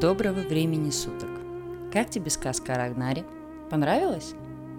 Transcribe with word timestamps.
Доброго 0.00 0.40
времени 0.40 0.90
суток! 0.90 1.30
Как 1.92 2.10
тебе 2.10 2.28
сказка 2.28 2.74
о 2.74 2.78
Рагнаре? 2.78 3.24
Понравилось? 3.70 4.34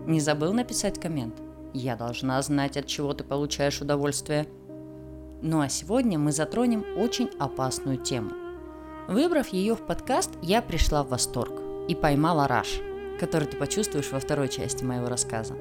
Не 0.05 0.19
забыл 0.19 0.51
написать 0.51 0.99
коммент? 0.99 1.41
Я 1.73 1.95
должна 1.95 2.41
знать, 2.41 2.75
от 2.75 2.85
чего 2.85 3.13
ты 3.13 3.23
получаешь 3.23 3.79
удовольствие. 3.79 4.45
Ну 5.41 5.61
а 5.61 5.69
сегодня 5.69 6.19
мы 6.19 6.33
затронем 6.33 6.83
очень 6.97 7.29
опасную 7.39 7.97
тему. 7.97 8.31
Выбрав 9.07 9.47
ее 9.53 9.75
в 9.75 9.85
подкаст, 9.85 10.31
я 10.41 10.61
пришла 10.61 11.01
в 11.01 11.09
восторг 11.09 11.61
и 11.87 11.95
поймала 11.95 12.45
раш, 12.49 12.81
который 13.17 13.47
ты 13.47 13.55
почувствуешь 13.55 14.11
во 14.11 14.19
второй 14.19 14.49
части 14.49 14.83
моего 14.83 15.07
рассказа. 15.07 15.55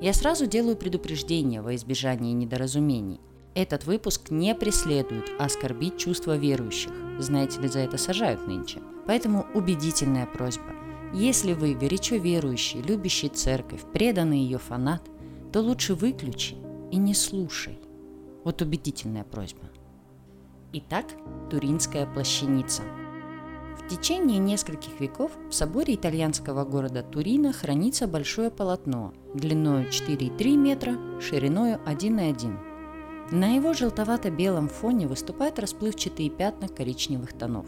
Я 0.00 0.14
сразу 0.14 0.46
делаю 0.46 0.76
предупреждение 0.76 1.60
во 1.60 1.74
избежание 1.74 2.32
недоразумений. 2.32 3.20
Этот 3.58 3.86
выпуск 3.86 4.30
не 4.30 4.54
преследует 4.54 5.32
оскорбить 5.36 5.98
чувства 5.98 6.36
верующих. 6.36 6.92
Знаете 7.18 7.60
ли, 7.60 7.66
за 7.66 7.80
это 7.80 7.98
сажают 7.98 8.46
нынче. 8.46 8.80
Поэтому 9.04 9.46
убедительная 9.52 10.26
просьба. 10.26 10.76
Если 11.12 11.54
вы 11.54 11.74
горячо 11.74 12.14
верующий, 12.14 12.80
любящий 12.80 13.28
церковь, 13.28 13.82
преданный 13.92 14.38
ее 14.38 14.58
фанат, 14.58 15.02
то 15.52 15.60
лучше 15.60 15.94
выключи 15.94 16.54
и 16.92 16.98
не 16.98 17.14
слушай. 17.14 17.80
Вот 18.44 18.62
убедительная 18.62 19.24
просьба. 19.24 19.64
Итак, 20.74 21.06
Туринская 21.50 22.06
плащаница. 22.06 22.82
В 23.76 23.88
течение 23.88 24.38
нескольких 24.38 25.00
веков 25.00 25.32
в 25.50 25.52
соборе 25.52 25.96
итальянского 25.96 26.64
города 26.64 27.02
Турина 27.02 27.52
хранится 27.52 28.06
большое 28.06 28.52
полотно 28.52 29.14
длиной 29.34 29.86
4,3 29.86 30.56
метра, 30.56 30.96
шириной 31.20 31.72
1,1 31.72 32.67
на 33.30 33.54
его 33.54 33.74
желтовато-белом 33.74 34.68
фоне 34.68 35.06
выступают 35.06 35.58
расплывчатые 35.58 36.30
пятна 36.30 36.68
коричневых 36.68 37.32
тонов. 37.32 37.66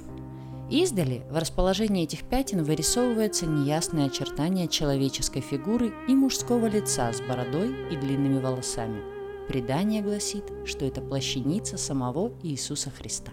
Издали 0.71 1.23
в 1.29 1.37
расположении 1.37 2.05
этих 2.05 2.23
пятен 2.23 2.63
вырисовываются 2.63 3.45
неясные 3.45 4.07
очертания 4.07 4.69
человеческой 4.69 5.41
фигуры 5.41 5.93
и 6.09 6.15
мужского 6.15 6.67
лица 6.67 7.13
с 7.13 7.21
бородой 7.21 7.75
и 7.91 7.97
длинными 7.97 8.41
волосами. 8.41 9.03
Предание 9.49 10.01
гласит, 10.01 10.45
что 10.65 10.87
это 10.87 11.01
плащаница 11.01 11.77
самого 11.77 12.33
Иисуса 12.43 12.91
Христа. 12.91 13.33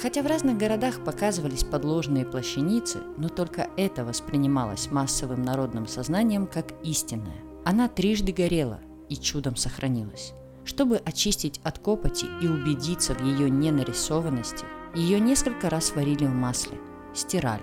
Хотя 0.00 0.22
в 0.22 0.26
разных 0.26 0.56
городах 0.56 1.04
показывались 1.04 1.64
подложные 1.64 2.24
плащаницы, 2.24 2.98
но 3.16 3.28
только 3.28 3.68
это 3.76 4.04
воспринималось 4.04 4.90
массовым 4.90 5.42
народным 5.42 5.86
сознанием 5.86 6.46
как 6.46 6.72
истинное. 6.82 7.42
Она 7.64 7.88
трижды 7.88 8.32
горела, 8.32 8.80
и 9.08 9.16
чудом 9.16 9.56
сохранилась. 9.56 10.32
Чтобы 10.64 10.98
очистить 10.98 11.60
от 11.64 11.78
копоти 11.78 12.26
и 12.42 12.46
убедиться 12.46 13.14
в 13.14 13.24
ее 13.24 13.48
ненарисованности, 13.48 14.66
ее 14.94 15.18
несколько 15.18 15.70
раз 15.70 15.94
варили 15.94 16.26
в 16.26 16.34
масле, 16.34 16.78
стирали. 17.14 17.62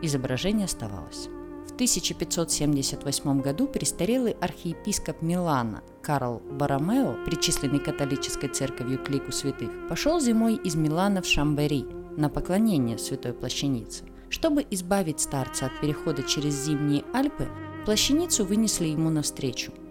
Изображение 0.00 0.64
оставалось. 0.64 1.28
В 1.66 1.72
1578 1.76 3.40
году 3.42 3.66
престарелый 3.66 4.32
архиепископ 4.32 5.20
Милана 5.20 5.82
Карл 6.00 6.40
Баромео, 6.50 7.16
причисленный 7.26 7.80
католической 7.80 8.48
церковью 8.48 9.02
к 9.04 9.10
лику 9.10 9.32
святых, 9.32 9.70
пошел 9.88 10.18
зимой 10.18 10.56
из 10.56 10.76
Милана 10.76 11.20
в 11.20 11.26
Шамбери 11.26 11.84
на 12.16 12.30
поклонение 12.30 12.96
святой 12.96 13.34
плащанице. 13.34 14.04
Чтобы 14.30 14.66
избавить 14.70 15.20
старца 15.20 15.66
от 15.66 15.80
перехода 15.80 16.22
через 16.22 16.54
зимние 16.54 17.04
Альпы, 17.12 17.48
плащаницу 17.84 18.46
вынесли 18.46 18.86
ему 18.86 19.10
навстречу– 19.10 19.72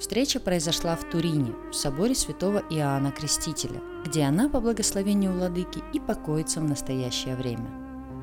Встреча 0.00 0.40
произошла 0.40 0.96
в 0.96 1.04
Турине, 1.04 1.52
в 1.70 1.74
соборе 1.74 2.14
святого 2.14 2.62
Иоанна 2.70 3.12
Крестителя, 3.12 3.82
где 4.02 4.22
она 4.22 4.48
по 4.48 4.58
благословению 4.58 5.32
владыки 5.32 5.82
и 5.92 6.00
покоится 6.00 6.60
в 6.60 6.64
настоящее 6.64 7.36
время. 7.36 7.68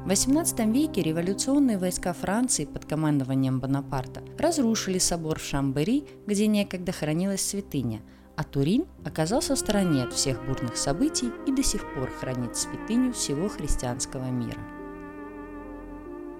В 0.03 0.09
XVIII 0.09 0.71
веке 0.71 1.03
революционные 1.03 1.77
войска 1.77 2.13
Франции 2.13 2.66
под 2.66 2.85
командованием 2.85 3.59
Бонапарта 3.59 4.23
разрушили 4.39 4.97
собор 4.97 5.37
в 5.37 5.43
Шамбери, 5.43 6.05
где 6.25 6.47
некогда 6.47 6.91
хранилась 6.91 7.45
святыня, 7.47 8.01
а 8.35 8.43
Турин 8.43 8.85
оказался 9.05 9.55
в 9.55 9.59
стороне 9.59 10.03
от 10.03 10.13
всех 10.13 10.43
бурных 10.47 10.77
событий 10.77 11.29
и 11.45 11.51
до 11.51 11.61
сих 11.61 11.81
пор 11.93 12.09
хранит 12.09 12.57
святыню 12.57 13.13
всего 13.13 13.49
христианского 13.49 14.31
мира. 14.31 14.59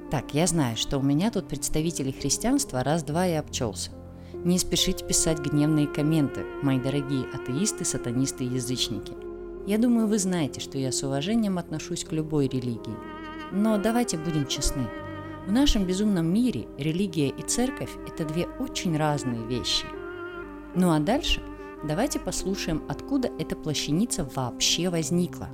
Так, 0.10 0.34
я 0.34 0.48
знаю, 0.48 0.78
что 0.78 0.98
у 0.98 1.04
меня 1.04 1.30
тут 1.30 1.48
представители 1.48 2.12
христианства 2.12 2.84
раз-два 2.84 3.28
и 3.28 3.34
обчелся. 3.34 3.92
Не 4.48 4.58
спешите 4.60 5.04
писать 5.04 5.40
гневные 5.40 5.88
комменты, 5.88 6.46
мои 6.64 6.80
дорогие 6.80 7.26
атеисты, 7.34 7.84
сатанисты 7.84 8.46
и 8.46 8.48
язычники. 8.48 9.12
Я 9.66 9.78
думаю, 9.78 10.08
вы 10.08 10.18
знаете, 10.20 10.62
что 10.62 10.78
я 10.78 10.94
с 10.94 11.04
уважением 11.04 11.58
отношусь 11.58 12.06
к 12.06 12.14
любой 12.14 12.48
религии. 12.48 12.96
Но 13.52 13.78
давайте 13.78 14.18
будем 14.18 14.48
честны. 14.48 14.88
В 15.48 15.52
нашем 15.52 15.84
безумном 15.84 16.34
мире 16.34 16.66
религия 16.78 17.28
и 17.28 17.42
церковь– 17.42 17.90
это 18.08 18.24
две 18.24 18.48
очень 18.58 18.96
разные 18.96 19.46
вещи. 19.46 19.86
Ну 20.76 20.92
а 20.94 21.00
дальше 21.00 21.42
давайте 21.86 22.18
послушаем, 22.18 22.84
откуда 22.88 23.30
эта 23.40 23.58
плащаница 23.58 24.30
вообще 24.34 24.90
возникла. 24.90 25.50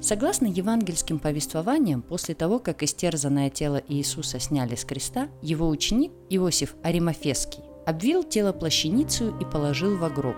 Согласно 0.00 0.46
евангельским 0.46 1.20
повествованиям, 1.20 2.02
после 2.02 2.34
того, 2.34 2.58
как 2.58 2.82
истерзанное 2.82 3.48
тело 3.48 3.80
Иисуса 3.86 4.40
сняли 4.40 4.74
с 4.74 4.84
креста, 4.84 5.28
его 5.40 5.68
ученик 5.68 6.10
Иосиф 6.30 6.74
Аримафеский 6.82 7.62
обвил 7.86 8.22
тело 8.22 8.52
плащаницу 8.52 9.34
и 9.40 9.44
положил 9.44 9.96
в 9.96 10.14
гроб. 10.14 10.36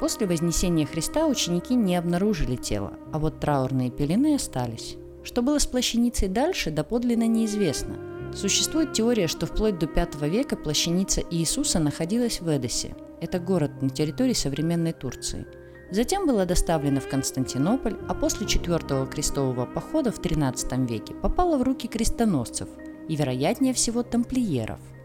После 0.00 0.26
Вознесения 0.26 0.86
Христа 0.86 1.26
ученики 1.26 1.74
не 1.74 1.96
обнаружили 1.96 2.56
тело, 2.56 2.92
а 3.12 3.18
вот 3.18 3.40
траурные 3.40 3.90
пелены 3.90 4.36
остались. 4.36 4.96
Что 5.24 5.42
было 5.42 5.58
с 5.58 5.66
плащаницей 5.66 6.28
дальше, 6.28 6.70
доподлинно 6.70 7.26
неизвестно. 7.26 7.96
Существует 8.32 8.92
теория, 8.92 9.26
что 9.26 9.46
вплоть 9.46 9.78
до 9.78 9.86
V 9.86 10.28
века 10.28 10.56
плащаница 10.56 11.22
Иисуса 11.30 11.80
находилась 11.80 12.40
в 12.40 12.48
Эдесе. 12.48 12.94
Это 13.20 13.40
город 13.40 13.82
на 13.82 13.90
территории 13.90 14.34
современной 14.34 14.92
Турции. 14.92 15.46
Затем 15.90 16.26
была 16.26 16.44
доставлена 16.44 17.00
в 17.00 17.08
Константинополь, 17.08 17.96
а 18.08 18.14
после 18.14 18.46
четвертого 18.46 19.06
крестового 19.06 19.66
похода 19.66 20.12
в 20.12 20.20
XIII 20.20 20.86
веке 20.86 21.14
попала 21.14 21.56
в 21.56 21.62
руки 21.62 21.88
крестоносцев 21.88 22.68
и, 23.08 23.16
вероятнее 23.16 23.74
всего, 23.74 24.02
тамплиеров– 24.02 24.78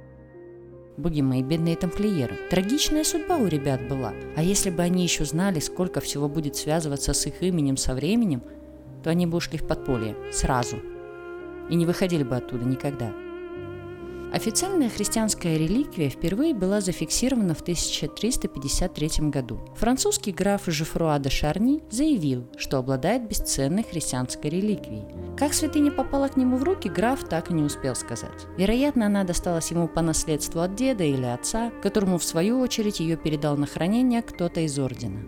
Боги 0.95 1.21
мои, 1.21 1.41
бедные 1.41 1.75
тамплиеры. 1.75 2.37
Трагичная 2.51 3.03
судьба 3.03 3.37
у 3.37 3.47
ребят 3.47 3.87
была. 3.87 4.13
А 4.35 4.43
если 4.43 4.69
бы 4.69 4.83
они 4.83 5.03
еще 5.03 5.25
знали, 5.25 5.59
сколько 5.59 6.01
всего 6.01 6.29
будет 6.29 6.55
связываться 6.55 7.13
с 7.13 7.25
их 7.25 7.41
именем 7.41 7.77
со 7.77 7.95
временем, 7.95 8.43
то 9.03 9.09
они 9.09 9.25
бы 9.25 9.37
ушли 9.37 9.57
в 9.57 9.67
подполье. 9.67 10.15
Сразу. 10.31 10.77
И 11.69 11.75
не 11.75 11.87
выходили 11.87 12.23
бы 12.23 12.35
оттуда 12.35 12.65
никогда. 12.65 13.11
Официальная 14.33 14.89
христианская 14.89 15.59
реликвия 15.59 16.09
впервые 16.09 16.55
была 16.55 16.81
зафиксирована 16.81 17.53
в 17.53 17.61
1353 17.61 19.29
году. 19.29 19.59
Французский 19.75 20.31
граф 20.31 20.63
Жефруа 20.65 21.19
де 21.19 21.29
Шарни 21.29 21.83
заявил, 21.91 22.47
что 22.57 22.79
обладает 22.79 23.27
бесценной 23.27 23.83
христианской 23.83 24.49
реликвией. 24.49 25.05
Как 25.37 25.53
святыня 25.53 25.91
попала 25.91 26.29
к 26.29 26.35
нему 26.35 26.57
в 26.57 26.63
руки, 26.63 26.87
граф 26.89 27.23
так 27.29 27.51
и 27.51 27.53
не 27.53 27.61
успел 27.61 27.93
сказать. 27.93 28.47
Вероятно, 28.57 29.05
она 29.05 29.23
досталась 29.23 29.69
ему 29.69 29.87
по 29.87 30.01
наследству 30.01 30.61
от 30.61 30.73
деда 30.73 31.03
или 31.03 31.25
отца, 31.25 31.71
которому 31.83 32.17
в 32.17 32.23
свою 32.23 32.59
очередь 32.59 33.01
ее 33.01 33.17
передал 33.17 33.55
на 33.55 33.67
хранение 33.67 34.23
кто-то 34.23 34.61
из 34.61 34.79
ордена. 34.79 35.19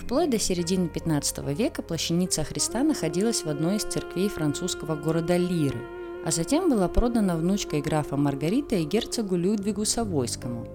Вплоть 0.00 0.30
до 0.30 0.38
середины 0.38 0.88
15 0.88 1.38
века 1.48 1.82
плащаница 1.82 2.44
Христа 2.44 2.84
находилась 2.84 3.42
в 3.42 3.48
одной 3.48 3.78
из 3.78 3.82
церквей 3.82 4.28
французского 4.28 4.94
города 4.94 5.36
Лиры, 5.36 5.80
а 6.24 6.30
затем 6.30 6.68
была 6.70 6.88
продана 6.88 7.36
внучкой 7.36 7.80
графа 7.80 8.16
Маргарита 8.16 8.76
и 8.76 8.84
герцогу 8.84 9.36
Людвигу 9.36 9.84
Савойскому. 9.84 10.66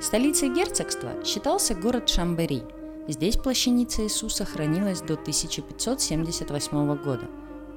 Столицей 0.00 0.48
герцогства 0.48 1.10
считался 1.24 1.74
город 1.74 2.08
Шамбери. 2.08 2.62
Здесь 3.06 3.36
плащаница 3.36 4.02
Иисуса 4.02 4.44
хранилась 4.44 5.00
до 5.00 5.14
1578 5.14 6.96
года. 6.96 7.26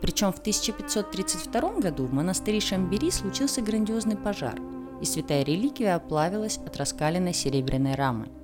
Причем 0.02 0.32
в 0.32 0.40
1532 0.40 1.80
году 1.80 2.06
в 2.06 2.14
монастыре 2.14 2.60
Шамбери 2.60 3.12
случился 3.12 3.62
грандиозный 3.62 4.16
пожар, 4.16 4.60
и 5.02 5.06
святая 5.06 5.44
реликвия 5.44 5.96
оплавилась 5.96 6.58
от 6.58 6.78
раскаленной 6.78 7.34
серебряной 7.34 7.96
рамы– 7.96 8.28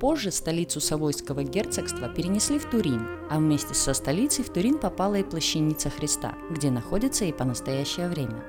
Позже 0.00 0.30
столицу 0.30 0.80
Савойского 0.80 1.42
герцогства 1.42 2.08
перенесли 2.08 2.58
в 2.58 2.70
Турин, 2.70 3.02
а 3.30 3.38
вместе 3.38 3.74
со 3.74 3.94
столицей 3.94 4.44
в 4.44 4.50
Турин 4.50 4.78
попала 4.78 5.16
и 5.16 5.24
плащаница 5.24 5.90
Христа, 5.90 6.36
где 6.50 6.70
находится 6.70 7.24
и 7.24 7.32
по 7.32 7.44
настоящее 7.44 8.08
время. 8.08 8.44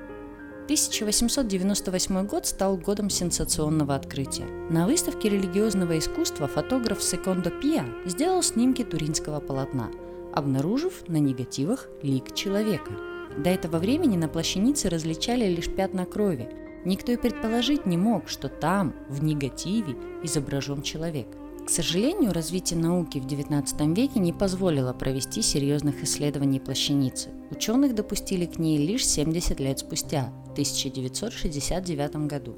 1898 0.66 2.28
год 2.28 2.46
стал 2.46 2.78
годом 2.78 3.10
сенсационного 3.10 3.96
открытия. 3.96 4.46
На 4.69 4.86
выставке 4.86 5.30
религиозного 5.30 5.98
искусства 5.98 6.48
фотограф 6.48 7.01
Секондо 7.01 7.50
Пиа 7.50 7.86
сделал 8.06 8.44
снимки 8.44 8.84
туринского 8.84 9.40
полотна, 9.40 9.90
обнаружив 10.31 11.07
на 11.07 11.18
негативах 11.18 11.90
лик 12.04 12.36
человека. 12.36 12.92
До 13.36 13.50
этого 13.50 13.80
времени 13.80 14.16
на 14.16 14.28
плащанице 14.28 14.90
различали 14.90 15.48
лишь 15.48 15.74
пятна 15.74 16.06
крови. 16.06 16.48
Никто 16.86 17.12
и 17.12 17.18
предположить 17.18 17.86
не 17.86 17.98
мог, 17.98 18.30
что 18.30 18.48
там, 18.48 18.94
в 19.10 19.24
негативе, 19.24 19.96
изображен 20.24 20.81
человек. 20.81 21.28
К 21.66 21.70
сожалению, 21.70 22.34
развитие 22.34 22.80
науки 22.80 23.20
в 23.20 23.28
XIX 23.28 23.94
веке 23.94 24.20
не 24.20 24.34
позволило 24.34 24.92
провести 24.92 25.42
серьезных 25.42 26.04
исследований 26.04 26.60
плащаницы. 26.60 27.30
Ученых 27.52 27.94
допустили 27.94 28.46
к 28.46 28.58
ней 28.58 28.78
лишь 28.78 29.06
70 29.06 29.60
лет 29.60 29.80
спустя, 29.80 30.34
в 30.48 30.52
1969 30.54 32.28
году. 32.28 32.56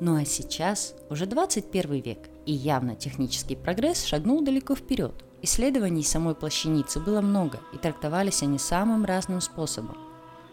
Ну 0.00 0.16
а 0.16 0.24
сейчас 0.24 0.94
уже 1.10 1.26
21 1.26 2.00
век, 2.00 2.18
и 2.46 2.52
явно 2.52 2.96
технический 2.96 3.56
прогресс 3.56 4.04
шагнул 4.04 4.42
далеко 4.42 4.74
вперед. 4.74 5.24
Исследований 5.42 6.02
самой 6.02 6.34
плащаницы 6.34 6.98
было 6.98 7.20
много, 7.20 7.60
и 7.74 7.78
трактовались 7.78 8.42
они 8.42 8.58
самым 8.58 9.04
разным 9.04 9.40
способом. 9.40 10.05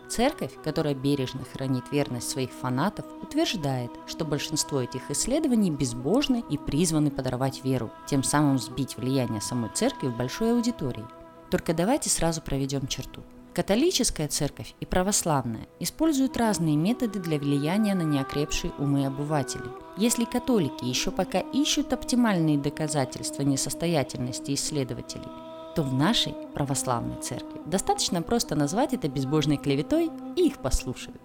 Церковь, 0.10 0.52
которая 0.64 0.94
бережно 0.94 1.42
хранит 1.44 1.86
верность 1.92 2.30
своих 2.30 2.52
фанатов, 2.52 3.06
утверждает, 3.22 3.92
что 4.06 4.26
большинство 4.26 4.82
этих 4.82 5.10
исследований 5.10 5.72
безбожны 5.72 6.44
и 6.50 6.58
призваны 6.58 7.10
подорвать 7.12 7.64
веру, 7.64 7.92
тем 8.06 8.24
самым 8.24 8.60
сбить 8.60 8.98
влияние 8.98 9.42
самой 9.42 9.72
церкви 9.74 10.08
в 10.08 10.18
большой 10.18 10.54
аудитории. 10.54 11.06
Только 11.50 11.74
давайте 11.74 12.10
сразу 12.10 12.42
проведем 12.42 12.88
черту. 12.88 13.22
Католическая 13.54 14.28
церковь 14.28 14.74
и 14.80 14.86
православная 14.86 15.68
используют 15.80 16.38
разные 16.38 16.76
методы 16.76 17.20
для 17.20 17.38
влияния 17.38 17.94
на 17.94 18.02
неокрепшие 18.02 18.74
умы 18.80 19.06
обывателей. 19.06 19.70
Если 19.96 20.26
католики 20.26 20.86
еще 20.86 21.12
пока 21.12 21.40
ищут 21.40 21.94
оптимальные 21.94 22.58
доказательства 22.58 23.44
несостоятельности 23.44 24.56
исследователей, 24.56 25.28
то 25.76 25.84
в 25.84 25.94
нашей 25.94 26.34
православной 26.54 27.22
церкви 27.22 27.62
достаточно 27.66 28.22
просто 28.22 28.56
назвать 28.56 28.94
это 28.94 29.08
безбожной 29.08 29.58
клеветой, 29.58 30.10
и 30.36 30.48
их 30.48 30.60
послушают. 30.60 31.22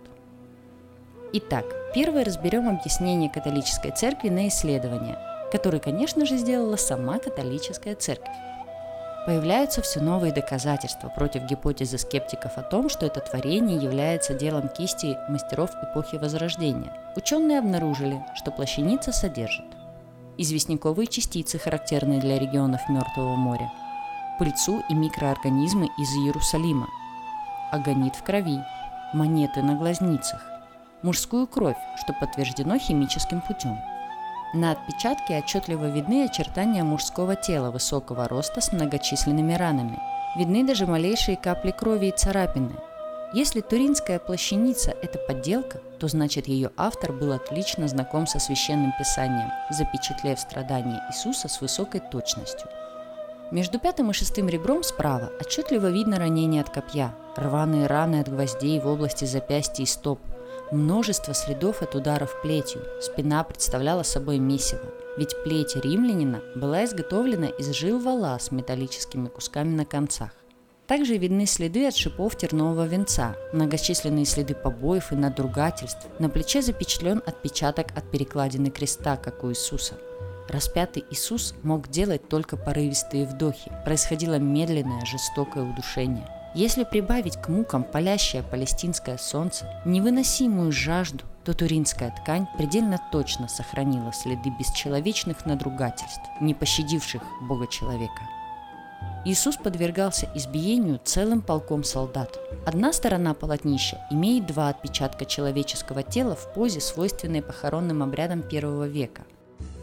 Итак, 1.33 1.65
первое 1.95 2.25
разберем 2.25 2.69
объяснение 2.69 3.31
католической 3.31 3.91
церкви 3.91 4.29
на 4.29 4.49
исследование, 4.49 5.19
которое, 5.53 5.79
конечно 5.79 6.25
же, 6.25 6.37
сделала 6.39 6.77
сама 6.77 7.19
католическая 7.19 7.95
церковь. 7.95 8.35
Появляются 9.27 9.83
все 9.83 10.01
новые 10.01 10.33
доказательства 10.33 11.09
против 11.11 11.43
гипотезы 11.43 11.99
скептиков 11.99 12.57
о 12.57 12.63
том, 12.63 12.89
что 12.89 13.05
это 13.05 13.21
творение 13.21 13.77
является 13.77 14.33
делом 14.33 14.69
кисти 14.69 15.19
мастеров 15.29 15.71
эпохи 15.83 16.17
Возрождения. 16.17 16.93
Ученые 17.15 17.59
обнаружили, 17.59 18.25
что 18.35 18.51
плащаница 18.51 19.13
содержит 19.13 19.67
известняковые 20.39 21.09
частицы, 21.09 21.59
характерные 21.59 22.21
для 22.21 22.39
регионов 22.39 22.81
Мертвого 22.89 23.35
моря, 23.35 23.71
пыльцу 24.39 24.83
и 24.89 24.95
микроорганизмы 24.95 25.91
из 25.99 26.11
Иерусалима, 26.17 26.89
агонит 27.71 28.17
в 28.17 28.23
крови, 28.23 28.61
монеты 29.13 29.63
на 29.63 29.75
глазницах, 29.75 30.43
мужскую 31.03 31.47
кровь, 31.47 31.77
что 31.97 32.13
подтверждено 32.13 32.79
химическим 32.79 33.41
путем. 33.41 33.79
На 34.55 34.73
отпечатке 34.73 35.39
отчетливо 35.39 35.91
видны 35.91 36.25
очертания 36.25 36.83
мужского 36.83 37.37
тела 37.37 37.71
высокого 37.71 38.29
роста 38.29 38.63
с 38.63 38.73
многочисленными 38.73 39.53
ранами. 39.53 39.99
Видны 40.37 40.65
даже 40.65 40.87
малейшие 40.87 41.37
капли 41.37 41.71
крови 41.71 42.07
и 42.07 42.17
царапины. 42.17 42.73
Если 43.35 43.61
туринская 43.61 44.19
плащаница– 44.19 44.95
это 45.03 45.19
подделка, 45.19 45.81
то 45.99 46.09
значит 46.09 46.49
ее 46.49 46.71
автор 46.79 47.13
был 47.13 47.33
отлично 47.33 47.87
знаком 47.89 48.27
со 48.27 48.39
священным 48.39 48.95
писанием, 48.99 49.51
запечатлев 49.69 50.41
страдания 50.41 51.03
Иисуса 51.11 51.49
с 51.49 51.61
высокой 51.61 52.01
точностью. 52.01 52.69
Между 53.51 53.79
пятым 53.79 54.11
и 54.11 54.13
шестым 54.13 54.47
ребром 54.49 54.83
справа 54.83 55.33
отчетливо 55.41 55.91
видно 55.91 56.19
ранение 56.19 56.61
от 56.61 56.69
копья, 56.69 57.15
рваные 57.35 57.87
раны 57.87 58.21
от 58.21 58.29
гвоздей 58.29 58.79
в 58.79 58.87
области 58.87 59.25
запястья 59.25 59.85
и 59.85 59.87
стоп, 59.87 60.21
множество 60.71 61.33
следов 61.33 61.81
от 61.81 61.95
ударов 61.95 62.43
плетью, 62.43 62.83
спина 63.01 63.43
представляла 63.45 64.03
собой 64.03 64.39
месиво, 64.39 64.85
ведь 65.17 65.35
плеть 65.45 65.77
римлянина 65.77 66.43
была 66.57 66.85
изготовлена 66.85 67.47
из 67.47 67.75
жил 67.75 67.99
вала 67.99 68.39
с 68.39 68.51
металлическими 68.53 69.29
кусками 69.29 69.75
на 69.75 69.87
концах. 69.87 70.33
Также 70.87 71.17
видны 71.17 71.47
следы 71.47 71.87
от 71.87 71.97
шипов 71.97 72.37
тернового 72.37 72.87
венца, 72.87 73.35
многочисленные 73.55 74.27
следы 74.27 74.55
побоев 74.55 75.11
и 75.13 75.17
надругательств. 75.17 76.07
На 76.19 76.29
плече 76.29 76.61
запечатлен 76.61 77.23
отпечаток 77.25 77.89
от 77.97 78.11
перекладины 78.11 78.71
креста, 78.71 79.17
как 79.17 79.43
у 79.43 79.51
Иисуса– 79.51 79.95
Распятый 80.49 81.05
Иисус 81.11 81.55
мог 81.63 81.89
делать 81.89 82.27
только 82.29 82.57
порывистые 82.57 83.27
вдохи. 83.27 83.71
Происходило 83.85 84.39
медленное, 84.39 85.05
жестокое 85.05 85.63
удушение. 85.63 86.27
Если 86.55 86.85
прибавить 86.85 87.37
к 87.37 87.49
мукам 87.49 87.85
палящее 87.85 88.43
палестинское 88.43 89.19
солнце, 89.19 89.71
невыносимую 89.85 90.73
жажду, 90.73 91.25
то 91.45 91.53
туринская 91.53 92.11
ткань 92.11 92.47
предельно 92.57 92.99
точно 93.13 93.47
сохранила 93.49 94.13
следы 94.15 94.51
бесчеловечных 94.59 95.45
надругательств, 95.45 96.23
не 96.41 96.55
пощадивших 96.55 97.23
Бога 97.43 97.67
человека. 97.67 98.23
Иисус 99.27 99.57
подвергался 99.57 100.31
избиению 100.35 100.99
целым 101.05 101.43
полком 101.43 101.85
солдат. 101.85 102.39
Одна 102.65 102.95
сторона 102.95 103.35
полотнища 103.35 103.99
имеет 104.11 104.47
два 104.47 104.71
отпечатка 104.71 105.27
человеческого 105.27 106.03
тела 106.03 106.35
в 106.35 106.55
позе, 106.55 106.81
свойственной 106.81 107.43
похоронным 107.43 108.03
обрядам 108.03 108.41
первого 108.41 108.87
века– 108.89 109.23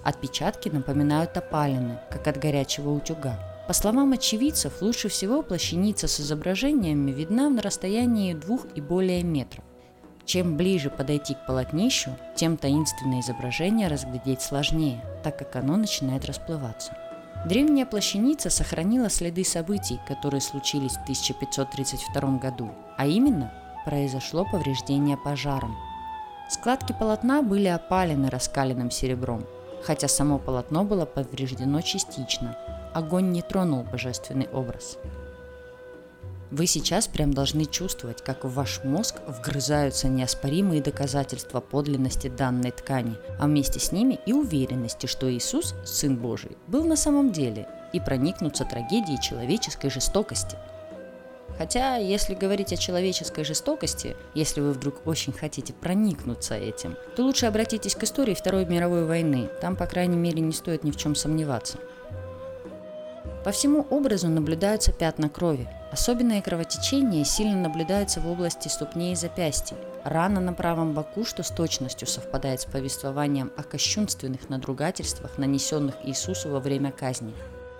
Отпечатки 0.05 0.69
напоминают 0.69 1.35
опалины, 1.35 1.97
как 2.11 2.27
от 2.27 2.37
горячего 2.37 2.91
утюга. 2.91 3.39
По 3.67 3.73
словам 3.73 4.13
очевидцев, 4.13 4.79
лучше 4.83 5.09
всего 5.09 5.41
плащаница 5.41 6.07
с 6.07 6.21
изображениями 6.21 7.09
видна 7.09 7.49
на 7.49 7.63
расстоянии 7.63 8.35
двух 8.35 8.67
и 8.75 8.81
более 8.81 9.23
метров. 9.23 9.63
Чем 10.23 10.57
ближе 10.57 10.91
подойти 10.91 11.33
к 11.33 11.47
полотнищу, 11.47 12.11
тем 12.35 12.55
таинственное 12.55 13.21
изображение 13.21 13.87
разглядеть 13.87 14.43
сложнее, 14.43 15.03
так 15.23 15.39
как 15.39 15.55
оно 15.55 15.75
начинает 15.75 16.25
расплываться. 16.25 16.95
Древняя 17.47 17.87
плащаница 17.87 18.51
сохранила 18.51 19.09
следы 19.09 19.43
событий, 19.43 19.99
которые 20.07 20.41
случились 20.41 20.93
в 20.93 21.01
1532 21.01 22.37
году, 22.37 22.69
а 22.95 23.07
именно 23.07 23.51
произошло 23.85 24.45
повреждение 24.45 25.17
пожаром. 25.17 25.75
Складки 26.47 26.93
полотна 26.93 27.41
были 27.41 27.67
опалены 27.67 28.29
раскаленным 28.29 28.91
серебром, 28.91 29.45
хотя 29.85 30.07
само 30.07 30.39
полотно 30.39 30.83
было 30.83 31.05
повреждено 31.05 31.81
частично. 31.81 32.57
Огонь 32.93 33.31
не 33.31 33.41
тронул 33.41 33.83
божественный 33.83 34.47
образ. 34.51 34.97
Вы 36.51 36.67
сейчас 36.67 37.07
прям 37.07 37.33
должны 37.33 37.65
чувствовать, 37.65 38.23
как 38.23 38.45
в 38.45 38.53
ваш 38.53 38.83
мозг 38.83 39.15
вгрызаются 39.27 40.07
неоспоримые 40.07 40.81
доказательства 40.81 41.59
подлинности 41.59 42.27
данной 42.27 42.71
ткани, 42.71 43.15
а 43.39 43.45
вместе 43.45 43.79
с 43.79 43.91
ними 43.91 44.19
и 44.25 44.33
уверенности, 44.33 45.05
что 45.05 45.31
Иисус, 45.31 45.75
Сын 45.85 46.15
Божий, 46.15 46.57
был 46.67 46.83
на 46.85 46.95
самом 46.95 47.31
деле, 47.31 47.67
и 47.93 47.99
проникнуться 47.99 48.65
трагедией 48.65 49.21
человеческой 49.21 49.89
жестокости– 49.89 50.57
Хотя, 51.57 51.95
если 51.95 52.35
говорить 52.35 52.73
о 52.73 52.77
человеческой 52.77 53.45
жестокости, 53.45 54.15
если 54.33 54.59
вы 54.61 54.73
вдруг 54.73 55.07
очень 55.07 55.31
хотите 55.31 55.73
проникнуться 55.73 56.55
этим, 56.55 56.97
то 57.15 57.23
лучше 57.23 57.45
обратитесь 57.45 57.95
к 57.95 58.03
истории 58.03 58.33
Второй 58.33 58.65
мировой 58.65 59.05
войны. 59.05 59.49
Там, 59.61 59.75
по 59.75 59.85
крайней 59.85 60.17
мере, 60.17 60.41
не 60.41 60.51
стоит 60.51 60.83
ни 60.83 60.91
в 60.91 60.97
чем 60.97 61.15
сомневаться. 61.15 61.77
По 63.45 63.51
всему 63.51 63.85
образу 63.91 64.27
наблюдаются 64.27 64.91
пятна 64.91 65.29
крови. 65.29 65.69
Особенное 65.91 66.41
кровотечение 66.41 67.23
сильно 67.23 67.55
наблюдается 67.55 68.19
в 68.19 68.27
области 68.27 68.67
ступней 68.67 69.13
и 69.13 69.15
запястий. 69.15 69.77
Рана 70.03 70.41
на 70.41 70.51
правом 70.51 70.93
боку, 70.93 71.23
что 71.23 71.43
с 71.43 71.51
точностью 71.51 72.07
совпадает 72.07 72.61
с 72.61 72.65
повествованием 72.65 73.51
о 73.55 73.63
кощунственных 73.63 74.49
надругательствах, 74.49 75.37
нанесенных 75.37 75.95
Иисусу 76.03 76.49
во 76.49 76.59
время 76.59 76.91
казни. 76.91 77.33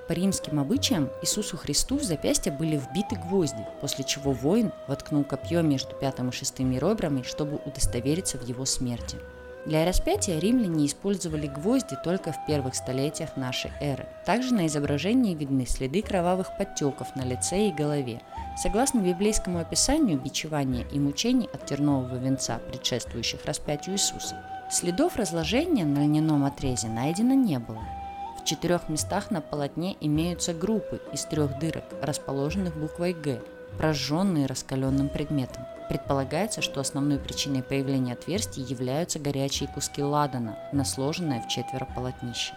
По 0.07 0.13
римским 0.13 0.59
обычаям 0.59 1.09
Иисусу 1.24 1.57
Христу 1.57 1.97
в 1.97 2.03
запястье 2.03 2.51
были 2.51 2.77
вбиты 2.77 3.15
гвозди, 3.15 3.65
после 3.81 4.03
чего 4.03 4.33
воин 4.33 4.71
воткнул 4.88 5.24
копье 5.24 5.62
между 5.62 5.95
пятым 5.95 6.29
и 6.29 6.31
шестым 6.31 6.74
ребрами, 6.74 7.24
чтобы 7.24 7.59
удостовериться 7.65 8.38
в 8.38 8.47
его 8.47 8.65
смерти. 8.65 9.17
Для 9.65 9.83
распятия 9.83 10.38
римляне 10.38 10.85
использовали 10.85 11.47
гвозди 11.47 11.97
только 12.03 12.31
в 12.31 12.45
первых 12.45 12.75
столетиях 12.75 13.35
нашей 13.35 13.71
эры. 13.81 14.05
Также 14.24 14.53
на 14.53 14.67
изображении 14.67 15.33
видны 15.33 15.65
следы 15.65 16.03
кровавых 16.03 16.55
подтеков 16.55 17.15
на 17.15 17.24
лице 17.24 17.69
и 17.69 17.74
голове. 17.74 18.21
Согласно 18.62 19.00
библейскому 19.00 19.57
описанию 19.57 20.19
бичевания 20.19 20.85
и 20.91 21.00
мучений 21.00 21.50
от 21.51 21.65
тернового 21.65 22.15
венца, 22.15 22.59
предшествующих 22.59 23.43
распятию 23.45 23.95
Иисуса, 23.95 24.38
следов 24.69 25.15
разложения 25.15 25.83
на 25.83 26.03
льняном 26.03 26.45
отрезе 26.45 26.88
найдено 26.88 27.33
не 27.33 27.57
было 27.57 27.81
четырех 28.45 28.87
местах 28.89 29.31
на 29.31 29.41
полотне 29.41 29.97
имеются 29.99 30.53
группы 30.53 31.01
из 31.11 31.25
трех 31.25 31.59
дырок, 31.59 31.83
расположенных 32.01 32.75
буквой 32.77 33.13
«Г», 33.13 33.41
прожженные 33.77 34.45
раскаленным 34.45 35.09
предметом. 35.09 35.63
Предполагается, 35.89 36.61
что 36.61 36.79
основной 36.79 37.19
причиной 37.19 37.61
появления 37.61 38.13
отверстий 38.13 38.63
являются 38.63 39.19
горячие 39.19 39.69
куски 39.69 40.01
ладана 40.01 40.57
на 40.71 40.85
сложенное 40.85 41.41
в 41.41 41.47
четверо 41.47 41.87
полотнище. 41.93 42.53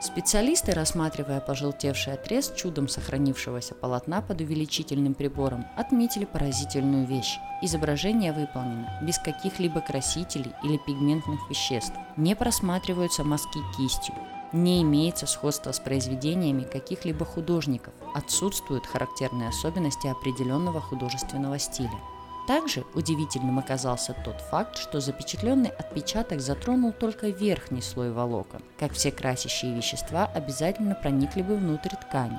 Специалисты, 0.00 0.72
рассматривая 0.72 1.40
пожелтевший 1.40 2.12
отрез 2.12 2.52
чудом 2.54 2.88
сохранившегося 2.88 3.74
полотна 3.74 4.20
под 4.20 4.40
увеличительным 4.42 5.14
прибором, 5.14 5.64
отметили 5.76 6.26
поразительную 6.26 7.06
вещь. 7.06 7.38
Изображение 7.62 8.32
выполнено 8.32 8.98
без 9.00 9.18
каких-либо 9.18 9.80
красителей 9.80 10.52
или 10.62 10.76
пигментных 10.76 11.48
веществ. 11.48 11.94
Не 12.18 12.36
просматриваются 12.36 13.24
мазки 13.24 13.58
кистью, 13.78 14.14
Не 14.54 14.82
имеется 14.82 15.26
сходства 15.26 15.72
с 15.72 15.80
произведениями 15.80 16.62
каких-либо 16.62 17.24
художников, 17.24 17.92
отсутствуют 18.14 18.86
характерные 18.86 19.48
особенности 19.48 20.06
определенного 20.06 20.80
художественного 20.80 21.58
стиля. 21.58 21.98
Также 22.46 22.84
удивительным 22.94 23.58
оказался 23.58 24.14
тот 24.24 24.40
факт, 24.40 24.76
что 24.78 25.00
запечатленный 25.00 25.70
отпечаток 25.70 26.40
затронул 26.40 26.92
только 26.92 27.30
верхний 27.30 27.82
слой 27.82 28.12
волокон. 28.12 28.62
Как 28.78 28.92
все 28.92 29.10
красящие 29.10 29.74
вещества 29.74 30.26
обязательно 30.32 30.94
проникли 30.94 31.42
бы 31.42 31.56
внутрь 31.56 31.96
ткани. 31.96 32.38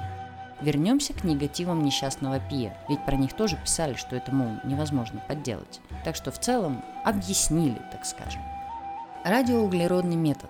Вернемся 0.61 1.11
к 1.11 1.25
негативам 1.25 1.83
несчастного 1.83 2.39
Пия, 2.39 2.77
ведь 2.87 3.03
про 3.03 3.17
них 3.17 3.33
тоже 3.33 3.57
писали, 3.57 3.95
что 3.95 4.15
это, 4.15 4.33
мол, 4.33 4.53
невозможно 4.63 5.21
подделать. 5.27 5.81
Так 6.05 6.15
что 6.15 6.31
в 6.31 6.39
целом 6.39 6.81
объяснили, 7.03 7.81
так 7.91 8.05
скажем. 8.05 8.41
Радиоуглеродный 9.25 10.15
метод. 10.15 10.49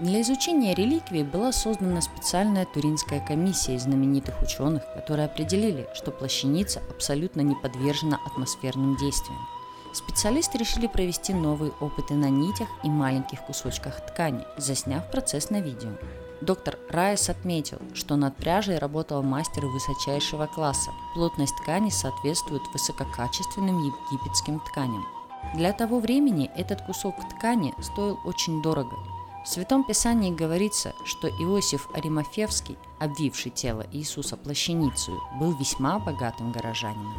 Для 0.00 0.22
изучения 0.22 0.74
реликвий 0.74 1.22
была 1.22 1.52
создана 1.52 2.00
специальная 2.00 2.64
туринская 2.64 3.20
комиссия 3.20 3.74
из 3.74 3.82
знаменитых 3.82 4.40
ученых, 4.40 4.82
которые 4.94 5.26
определили, 5.26 5.86
что 5.92 6.10
плащаница 6.10 6.80
абсолютно 6.88 7.42
не 7.42 7.54
подвержена 7.54 8.18
атмосферным 8.24 8.96
действиям. 8.96 9.38
Специалисты 9.92 10.56
решили 10.56 10.86
провести 10.86 11.34
новые 11.34 11.72
опыты 11.80 12.14
на 12.14 12.30
нитях 12.30 12.68
и 12.82 12.88
маленьких 12.88 13.42
кусочках 13.42 14.00
ткани, 14.06 14.46
засняв 14.56 15.10
процесс 15.10 15.50
на 15.50 15.60
видео. 15.60 15.90
Доктор 16.40 16.78
Райс 16.88 17.28
отметил, 17.28 17.76
что 17.92 18.16
над 18.16 18.34
пряжей 18.36 18.78
работал 18.78 19.22
мастер 19.22 19.66
высочайшего 19.66 20.46
класса. 20.46 20.92
Плотность 21.12 21.56
ткани 21.58 21.90
соответствует 21.90 22.62
высококачественным 22.72 23.78
египетским 23.78 24.60
тканям. 24.60 25.04
Для 25.54 25.74
того 25.74 26.00
времени 26.00 26.50
этот 26.56 26.80
кусок 26.86 27.16
ткани 27.28 27.74
стоил 27.82 28.18
очень 28.24 28.62
дорого 28.62 28.96
в 29.44 29.48
Святом 29.48 29.84
Писании 29.84 30.30
говорится, 30.30 30.92
что 31.04 31.28
Иосиф 31.28 31.88
Аримафевский, 31.94 32.76
обвивший 32.98 33.50
тело 33.50 33.86
Иисуса 33.90 34.36
плащаницей, 34.36 35.14
был 35.38 35.52
весьма 35.56 35.98
богатым 35.98 36.52
горожанином. 36.52 37.14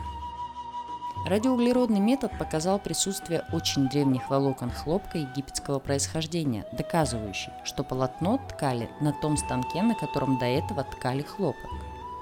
Радиоуглеродный 1.26 2.00
метод 2.00 2.32
показал 2.38 2.80
присутствие 2.80 3.44
очень 3.52 3.90
древних 3.90 4.30
волокон 4.30 4.72
хлопка 4.72 5.20
египетского 5.20 5.80
происхождения, 5.80 6.66
доказывающий, 6.74 7.52
что 7.64 7.84
полотно 7.84 8.40
ткали 8.50 8.90
на 9.02 9.14
том 9.14 9.38
станке, 9.38 9.84
на 9.84 9.94
котором 9.94 10.40
до 10.40 10.46
этого 10.46 10.84
ткали 10.84 11.22
хлопок. 11.22 11.70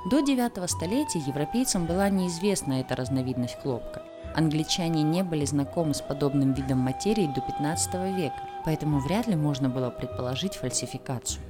До 0.09 0.21
9 0.21 0.69
столетия 0.69 1.19
европейцам 1.19 1.85
была 1.85 2.09
неизвестна 2.09 2.81
эта 2.81 2.95
разновидность 2.95 3.57
хлопка. 3.61 4.01
Англичане 4.35 5.03
не 5.03 5.23
были 5.23 5.45
знакомы 5.45 5.93
с 5.93 6.01
подобным 6.01 6.53
видом 6.53 6.79
материи 6.79 7.27
до 7.27 7.41
15 7.41 7.93
века, 8.15 8.41
поэтому 8.65 8.99
вряд 8.99 9.27
ли 9.27 9.35
можно 9.35 9.69
было 9.69 9.89
предположить 9.89 10.55
фальсификацию. 10.55 11.41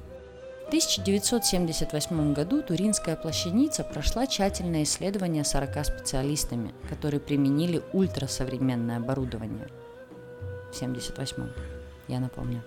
В 0.64 0.68
1978 0.68 2.32
году 2.32 2.62
Туринская 2.62 3.16
плащаница 3.16 3.82
прошла 3.82 4.26
тщательное 4.26 4.84
исследование 4.84 5.44
40 5.44 5.84
специалистами, 5.84 6.72
которые 6.88 7.20
применили 7.20 7.82
ультрасовременное 7.92 8.98
оборудование. 8.98 9.66
В 10.70 10.76
1978, 10.76 11.48
я 12.06 12.20
напомню. 12.20 12.62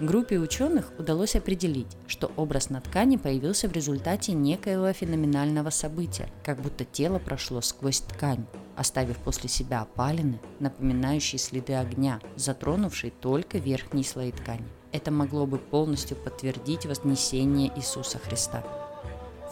Группе 0.00 0.38
ученых 0.38 0.92
удалось 0.98 1.36
определить, 1.36 1.98
что 2.06 2.32
образ 2.36 2.70
на 2.70 2.80
ткани 2.80 3.18
появился 3.18 3.68
в 3.68 3.72
результате 3.72 4.32
некоего 4.32 4.90
феноменального 4.94 5.68
события, 5.68 6.30
как 6.42 6.58
будто 6.62 6.86
тело 6.86 7.18
прошло 7.18 7.60
сквозь 7.60 8.00
ткань, 8.00 8.46
оставив 8.76 9.18
после 9.18 9.50
себя 9.50 9.82
опалины, 9.82 10.40
напоминающие 10.58 11.38
следы 11.38 11.74
огня, 11.74 12.18
затронувшие 12.34 13.10
только 13.10 13.58
верхние 13.58 14.04
слои 14.04 14.32
ткани. 14.32 14.64
Это 14.90 15.10
могло 15.10 15.44
бы 15.44 15.58
полностью 15.58 16.16
подтвердить 16.16 16.86
вознесение 16.86 17.70
Иисуса 17.76 18.16
Христа. 18.16 18.64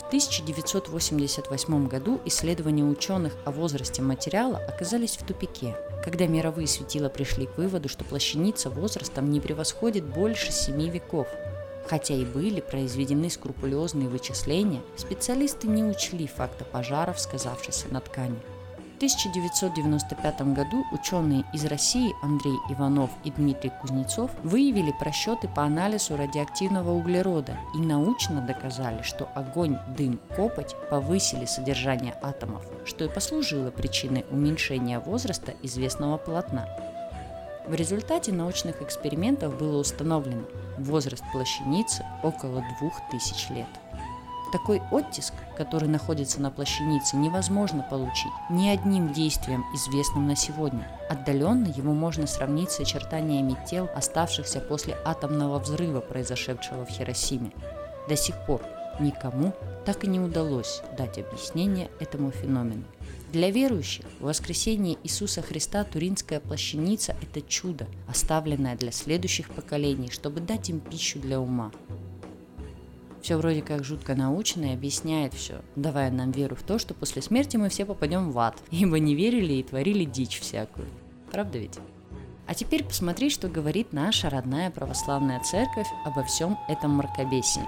В 0.08 0.10
1988 0.10 1.88
году 1.88 2.20
исследования 2.24 2.84
ученых 2.84 3.34
о 3.44 3.50
возрасте 3.50 4.00
материала 4.00 4.58
оказались 4.58 5.16
в 5.18 5.26
тупике– 5.26 5.76
когда 6.08 6.26
мировые 6.26 6.66
светила 6.66 7.10
пришли 7.10 7.44
к 7.44 7.58
выводу, 7.58 7.90
что 7.90 8.02
плащаница 8.02 8.70
возрастом 8.70 9.30
не 9.30 9.40
превосходит 9.40 10.04
больше 10.04 10.52
семи 10.52 10.88
веков. 10.88 11.28
Хотя 11.86 12.14
и 12.14 12.24
были 12.24 12.60
произведены 12.62 13.28
скрупулезные 13.28 14.08
вычисления, 14.08 14.80
специалисты 14.96 15.68
не 15.68 15.84
учли 15.84 16.26
факта 16.26 16.64
пожаров, 16.64 17.20
сказавшихся 17.20 17.88
на 17.90 18.00
ткани. 18.00 18.38
1995 18.98 20.40
году 20.54 20.84
ученые 20.90 21.44
из 21.52 21.64
России 21.66 22.16
Андрей 22.20 22.56
Иванов 22.68 23.10
и 23.22 23.30
Дмитрий 23.30 23.70
Кузнецов 23.80 24.32
выявили 24.42 24.90
просчеты 24.90 25.46
по 25.46 25.62
анализу 25.62 26.16
радиоактивного 26.16 26.90
углерода 26.90 27.56
и 27.76 27.78
научно 27.78 28.40
доказали, 28.40 29.02
что 29.02 29.28
огонь, 29.36 29.78
дым, 29.96 30.18
копоть 30.34 30.74
повысили 30.90 31.44
содержание 31.44 32.12
атомов, 32.22 32.64
что 32.84 33.04
и 33.04 33.08
послужило 33.08 33.70
причиной 33.70 34.26
уменьшения 34.32 34.98
возраста 34.98 35.54
известного 35.62 36.16
полотна. 36.16 36.66
В 37.68 37.74
результате 37.74 38.32
научных 38.32 38.82
экспериментов 38.82 39.56
было 39.56 39.78
установлено 39.78 40.42
возраст 40.76 41.22
плащаницы 41.30 42.04
около 42.24 42.64
2000 42.80 43.52
лет. 43.52 43.68
Такой 44.50 44.80
оттиск, 44.90 45.34
который 45.58 45.88
находится 45.88 46.40
на 46.40 46.50
плащанице, 46.50 47.16
невозможно 47.16 47.86
получить 47.90 48.32
ни 48.48 48.68
одним 48.68 49.12
действием, 49.12 49.64
известным 49.74 50.26
на 50.26 50.36
сегодня. 50.36 50.88
Отдаленно 51.10 51.66
его 51.66 51.92
можно 51.92 52.26
сравнить 52.26 52.70
с 52.70 52.80
очертаниями 52.80 53.56
тел, 53.68 53.90
оставшихся 53.94 54.60
после 54.60 54.96
атомного 55.04 55.58
взрыва, 55.58 56.00
произошедшего 56.00 56.86
в 56.86 56.88
Хиросиме. 56.88 57.52
До 58.08 58.16
сих 58.16 58.34
пор 58.46 58.62
никому 59.00 59.52
так 59.84 60.04
и 60.04 60.06
не 60.06 60.18
удалось 60.18 60.82
дать 60.96 61.18
объяснение 61.18 61.90
этому 62.00 62.30
феномену. 62.30 62.84
Для 63.32 63.50
верующих 63.50 64.06
в 64.18 64.24
воскресение 64.24 64.96
Иисуса 65.02 65.42
Христа 65.42 65.84
Туринская 65.84 66.40
плащаница– 66.40 67.14
это 67.22 67.42
чудо, 67.42 67.86
оставленное 68.08 68.76
для 68.76 68.92
следующих 68.92 69.50
поколений, 69.50 70.10
чтобы 70.10 70.40
дать 70.40 70.70
им 70.70 70.80
пищу 70.80 71.18
для 71.18 71.38
ума 71.38 71.70
все 73.28 73.36
вроде 73.36 73.60
как 73.60 73.84
жутко 73.84 74.14
научно 74.14 74.64
и 74.64 74.72
объясняет 74.72 75.34
все, 75.34 75.60
давая 75.76 76.10
нам 76.10 76.30
веру 76.30 76.56
в 76.56 76.62
то, 76.62 76.78
что 76.78 76.94
после 76.94 77.20
смерти 77.20 77.58
мы 77.58 77.68
все 77.68 77.84
попадем 77.84 78.30
в 78.32 78.38
ад, 78.38 78.56
ибо 78.70 78.98
не 78.98 79.14
верили 79.14 79.52
и 79.52 79.62
творили 79.62 80.04
дичь 80.04 80.40
всякую. 80.40 80.88
Правда 81.30 81.58
ведь? 81.58 81.78
А 82.46 82.54
теперь 82.54 82.84
посмотри, 82.84 83.28
что 83.28 83.48
говорит 83.48 83.92
наша 83.92 84.30
родная 84.30 84.70
православная 84.70 85.40
церковь 85.40 85.88
обо 86.06 86.22
всем 86.22 86.58
этом 86.68 86.92
мракобесии. 86.92 87.66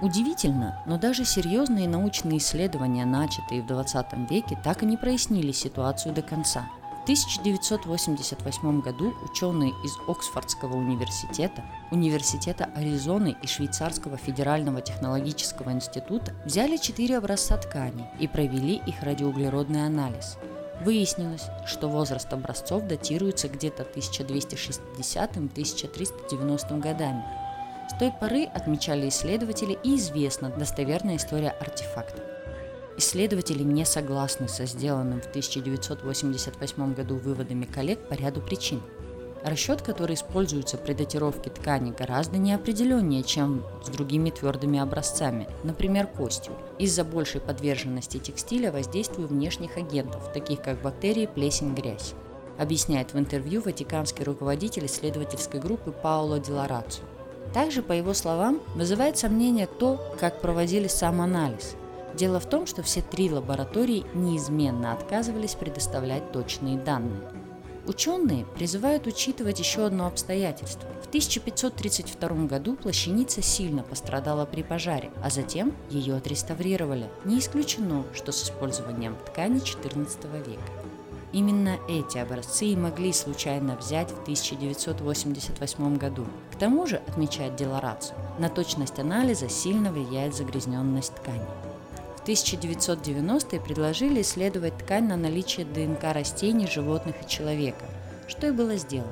Удивительно, 0.00 0.80
но 0.86 0.96
даже 0.96 1.24
серьезные 1.24 1.88
научные 1.88 2.38
исследования, 2.38 3.06
начатые 3.06 3.62
в 3.62 3.66
20 3.66 4.30
веке, 4.30 4.56
так 4.62 4.84
и 4.84 4.86
не 4.86 4.96
прояснили 4.96 5.50
ситуацию 5.50 6.14
до 6.14 6.22
конца– 6.22 6.70
1988 7.02 8.80
году 8.80 9.12
ученые 9.22 9.72
из 9.84 9.98
Оксфордского 10.06 10.76
университета, 10.76 11.64
Университета 11.90 12.70
Аризоны 12.76 13.36
и 13.42 13.46
Швейцарского 13.46 14.16
федерального 14.16 14.80
технологического 14.80 15.72
института 15.72 16.32
взяли 16.44 16.76
четыре 16.76 17.18
образца 17.18 17.56
ткани 17.56 18.08
и 18.20 18.28
провели 18.28 18.80
их 18.86 19.02
радиоуглеродный 19.02 19.86
анализ. 19.86 20.38
Выяснилось, 20.84 21.48
что 21.66 21.88
возраст 21.88 22.32
образцов 22.32 22.86
датируется 22.86 23.48
где-то 23.48 23.82
1260-1390 23.82 26.80
годами. 26.80 27.24
С 27.88 27.94
той 27.98 28.12
поры, 28.12 28.44
отмечали 28.44 29.08
исследователи, 29.08 29.76
и 29.82 29.96
известна 29.96 30.48
достоверная 30.48 31.16
история 31.16 31.50
артефакта. 31.50 32.39
Исследователи 33.00 33.62
не 33.62 33.86
согласны 33.86 34.46
со 34.46 34.66
сделанным 34.66 35.22
в 35.22 35.26
1988 35.26 36.92
году 36.92 37.16
выводами 37.16 37.64
коллег 37.64 37.98
по 38.10 38.12
ряду 38.12 38.42
причин. 38.42 38.82
Расчет, 39.42 39.80
который 39.80 40.16
используется 40.16 40.76
при 40.76 40.92
датировке 40.92 41.48
ткани, 41.48 41.94
гораздо 41.98 42.36
неопределеннее, 42.36 43.22
чем 43.22 43.64
с 43.82 43.88
другими 43.88 44.28
твердыми 44.28 44.78
образцами, 44.78 45.48
например, 45.64 46.08
костью, 46.08 46.52
из-за 46.78 47.02
большей 47.02 47.40
подверженности 47.40 48.18
текстиля 48.18 48.70
воздействию 48.70 49.28
внешних 49.28 49.78
агентов, 49.78 50.30
таких 50.34 50.60
как 50.60 50.82
бактерии, 50.82 51.24
плесень, 51.24 51.74
грязь 51.74 52.12
объясняет 52.58 53.14
в 53.14 53.18
интервью 53.18 53.62
ватиканский 53.62 54.24
руководитель 54.24 54.84
исследовательской 54.84 55.58
группы 55.58 55.90
Пауло 55.90 56.38
Делараццо. 56.38 57.00
Также, 57.54 57.80
по 57.80 57.92
его 57.92 58.12
словам, 58.12 58.60
вызывает 58.74 59.16
сомнение 59.16 59.66
то, 59.66 59.98
как 60.20 60.42
проводили 60.42 60.86
сам 60.86 61.22
анализ. 61.22 61.76
Дело 62.20 62.38
в 62.38 62.44
том, 62.44 62.66
что 62.66 62.82
все 62.82 63.00
три 63.00 63.32
лаборатории 63.32 64.04
неизменно 64.12 64.92
отказывались 64.92 65.54
предоставлять 65.54 66.32
точные 66.32 66.76
данные. 66.76 67.22
Ученые 67.86 68.44
призывают 68.44 69.06
учитывать 69.06 69.58
еще 69.58 69.86
одно 69.86 70.06
обстоятельство. 70.06 70.86
В 71.02 71.06
1532 71.06 72.28
году 72.44 72.76
плащаница 72.76 73.40
сильно 73.40 73.82
пострадала 73.82 74.44
при 74.44 74.62
пожаре, 74.62 75.10
а 75.24 75.30
затем 75.30 75.72
ее 75.88 76.14
отреставрировали. 76.14 77.08
Не 77.24 77.38
исключено, 77.38 78.04
что 78.12 78.32
с 78.32 78.44
использованием 78.44 79.16
ткани 79.24 79.56
XIV 79.56 80.46
века. 80.46 80.62
именно 81.32 81.78
эти 81.88 82.18
образцы 82.18 82.66
и 82.66 82.76
могли 82.76 83.14
случайно 83.14 83.76
взять 83.76 84.10
в 84.10 84.20
1988 84.24 85.96
году. 85.96 86.26
К 86.52 86.56
тому 86.56 86.86
же, 86.86 86.96
отмечает 86.96 87.56
Делорацо, 87.56 88.12
на 88.38 88.50
точность 88.50 88.98
анализа 88.98 89.48
сильно 89.48 89.90
влияет 89.90 90.34
загрязненность 90.34 91.14
ткани. 91.14 91.46
В 92.20 92.28
1990-е 92.28 93.60
предложили 93.60 94.20
исследовать 94.20 94.76
ткань 94.76 95.06
на 95.06 95.16
наличие 95.16 95.64
ДНК 95.64 96.12
растений, 96.12 96.66
животных 96.66 97.14
и 97.22 97.28
человека, 97.28 97.86
что 98.28 98.48
и 98.48 98.50
было 98.50 98.76
сделано. 98.76 99.10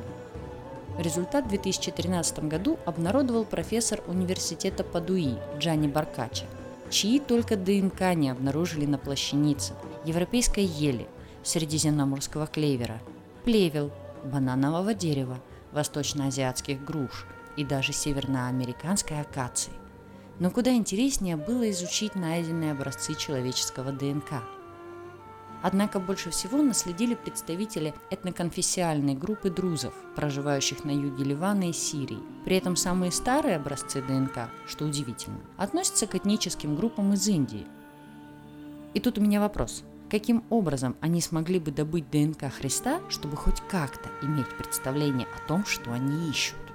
Результат 0.99 1.47
в 1.47 1.49
2013 1.49 2.41
году 2.41 2.79
обнародовал 2.85 3.47
профессор 3.47 4.03
университета 4.07 4.85
Падуи 4.85 5.39
Джанни 5.59 5.87
Баркача, 5.87 6.45
чьи 6.91 7.19
только 7.19 7.57
ДНК 7.57 8.15
не 8.15 8.29
обнаружили 8.29 8.85
на 8.85 8.99
плащанице, 8.99 9.73
европейской 10.05 10.65
ели, 10.65 11.09
средиземноморского 11.43 12.47
клевера, 12.47 13.01
плевел, 13.43 13.91
бананового 14.23 14.93
дерева, 14.93 15.39
восточноазиатских 15.73 16.85
груш 16.85 17.27
и 17.57 17.65
даже 17.65 17.95
северноамериканской 17.95 19.19
акации– 19.19 19.73
но 20.39 20.51
куда 20.51 20.73
интереснее 20.73 21.37
было 21.37 21.71
изучить 21.71 22.15
найденные 22.15 22.73
образцы 22.73 23.15
человеческого 23.15 23.93
ДНК. 23.93 24.43
Однако 25.61 25.99
больше 25.99 26.31
всего 26.31 26.63
наследили 26.63 27.17
представители 27.17 27.93
этноконфессиальной 28.11 29.15
группы 29.15 29.51
друзов, 29.51 29.93
проживающих 30.15 30.85
на 30.85 30.91
юге 30.91 31.25
Ливана 31.25 31.71
и 31.71 31.73
Сирии. 31.73 32.23
При 32.45 32.57
этом 32.57 32.77
самые 32.77 33.11
старые 33.11 33.57
образцы 33.57 34.01
ДНК, 34.01 34.51
что 34.67 34.85
удивительно, 34.85 35.41
относятся 35.57 36.07
к 36.07 36.15
этническим 36.15 36.77
группам 36.77 37.13
из 37.13 37.27
Индии. 37.27 37.67
И 38.95 39.01
тут 39.01 39.19
у 39.19 39.21
меня 39.21 39.41
вопрос. 39.41 39.83
Каким 40.09 40.45
образом 40.49 40.97
они 41.01 41.21
смогли 41.21 41.59
бы 41.59 41.71
добыть 41.73 42.09
ДНК 42.11 42.51
Христа, 42.53 43.01
чтобы 43.09 43.37
хоть 43.37 43.61
как-то 43.69 44.09
иметь 44.23 44.49
представление 44.57 45.27
о 45.37 45.49
том, 45.49 45.67
что 45.67 45.93
они 45.93 46.31
ищут? 46.31 46.68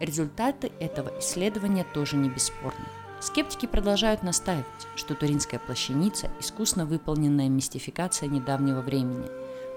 Результаты 0.00 0.72
этого 0.78 1.10
исследования 1.20 1.86
тоже 1.94 2.16
не 2.16 2.28
бесспорны. 2.28 2.84
Скептики 3.20 3.66
продолжают 3.66 4.22
настаивать, 4.22 4.66
что 4.94 5.14
Туринская 5.14 5.58
плащаница– 5.58 6.30
искусно 6.40 6.84
выполненная 6.84 7.48
мистификация 7.48 8.28
недавнего 8.28 8.82
времени. 8.82 9.26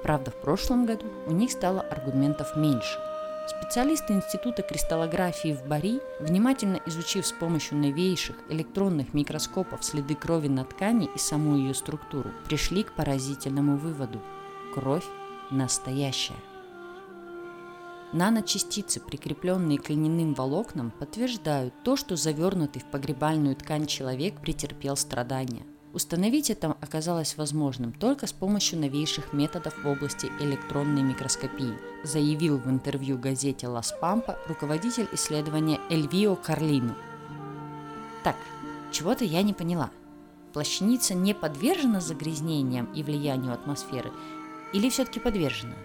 Правда, 0.04 0.32
в 0.32 0.36
прошлом 0.36 0.86
году 0.86 1.06
у 1.26 1.32
них 1.32 1.52
стало 1.52 1.82
аргументов 1.82 2.58
меньше. 2.58 3.00
Специалисты 3.48 4.14
Института 4.14 4.62
кристаллографии 4.62 5.56
в 5.56 5.66
Бари, 5.68 6.02
внимательно 6.20 6.80
изучив 6.86 7.26
с 7.26 7.32
помощью 7.32 7.78
новейших 7.78 8.36
электронных 8.50 9.14
микроскопов 9.14 9.84
следы 9.84 10.16
крови 10.16 10.50
на 10.50 10.66
ткани 10.66 11.10
и 11.16 11.18
саму 11.18 11.56
ее 11.56 11.74
структуру, 11.74 12.30
пришли 12.46 12.84
к 12.84 12.92
поразительному 12.92 13.78
выводу– 13.78 14.22
кровь 14.76 15.06
настоящая. 15.50 16.36
Наночастицы, 18.12 19.00
прикрепленные 19.00 19.78
к 19.78 19.90
льняным 19.90 20.34
волокнам, 20.34 20.92
подтверждают 20.92 21.74
то, 21.84 21.96
что 21.96 22.16
завернутый 22.16 22.82
в 22.82 22.86
погребальную 22.86 23.56
ткань 23.56 23.86
человек 23.86 24.42
претерпел 24.42 24.98
страдания. 24.98 25.64
Установить 25.94 26.50
это 26.50 26.76
оказалось 26.82 27.38
возможным 27.38 27.94
только 27.94 28.26
с 28.26 28.34
помощью 28.34 28.80
новейших 28.80 29.32
методов 29.32 29.76
в 29.84 29.88
области 29.88 30.32
электронной 30.40 31.04
микроскопии, 31.04 31.78
заявил 32.04 32.58
в 32.58 32.68
интервью 32.68 33.18
газете 33.18 33.68
«Лас 33.68 33.94
Пампа» 34.00 34.40
руководитель 34.48 35.08
исследования 35.12 35.80
Эльвио 35.90 36.36
Карлину. 36.36 36.96
Так, 38.24 38.36
чего-то 38.92 39.24
я 39.24 39.44
не 39.44 39.54
поняла. 39.54 39.92
Плащаница 40.54 41.14
не 41.14 41.36
подвержена 41.36 42.02
загрязнениям 42.02 42.92
и 42.94 43.04
влиянию 43.04 43.54
атмосферы 43.54 44.12
или 44.74 44.90
все-таки 44.90 45.20
подвержена? 45.20 45.76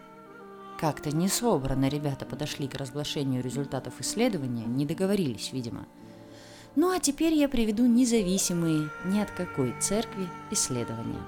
Как-то 0.84 1.16
не 1.16 1.28
собрано 1.28 1.88
ребята 1.88 2.26
подошли 2.26 2.68
к 2.68 2.74
разглашению 2.74 3.42
результатов 3.42 3.94
исследования, 4.00 4.66
не 4.66 4.84
договорились, 4.84 5.50
видимо. 5.50 5.86
Ну 6.76 6.90
а 6.94 7.00
теперь 7.00 7.32
я 7.32 7.48
приведу 7.48 7.86
независимые 7.86 8.90
ни 9.06 9.18
от 9.18 9.30
какой 9.30 9.74
церкви 9.80 10.28
исследования. 10.50 11.22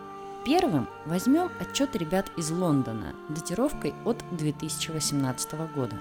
Первым 0.45 0.91
возьмем 1.07 1.51
отчет 1.59 1.97
ребят 1.97 2.31
из 2.37 2.51
Лондона 2.51 3.15
датировкой 3.31 3.95
от 4.05 4.23
2018 4.33 5.53
года. 5.75 5.99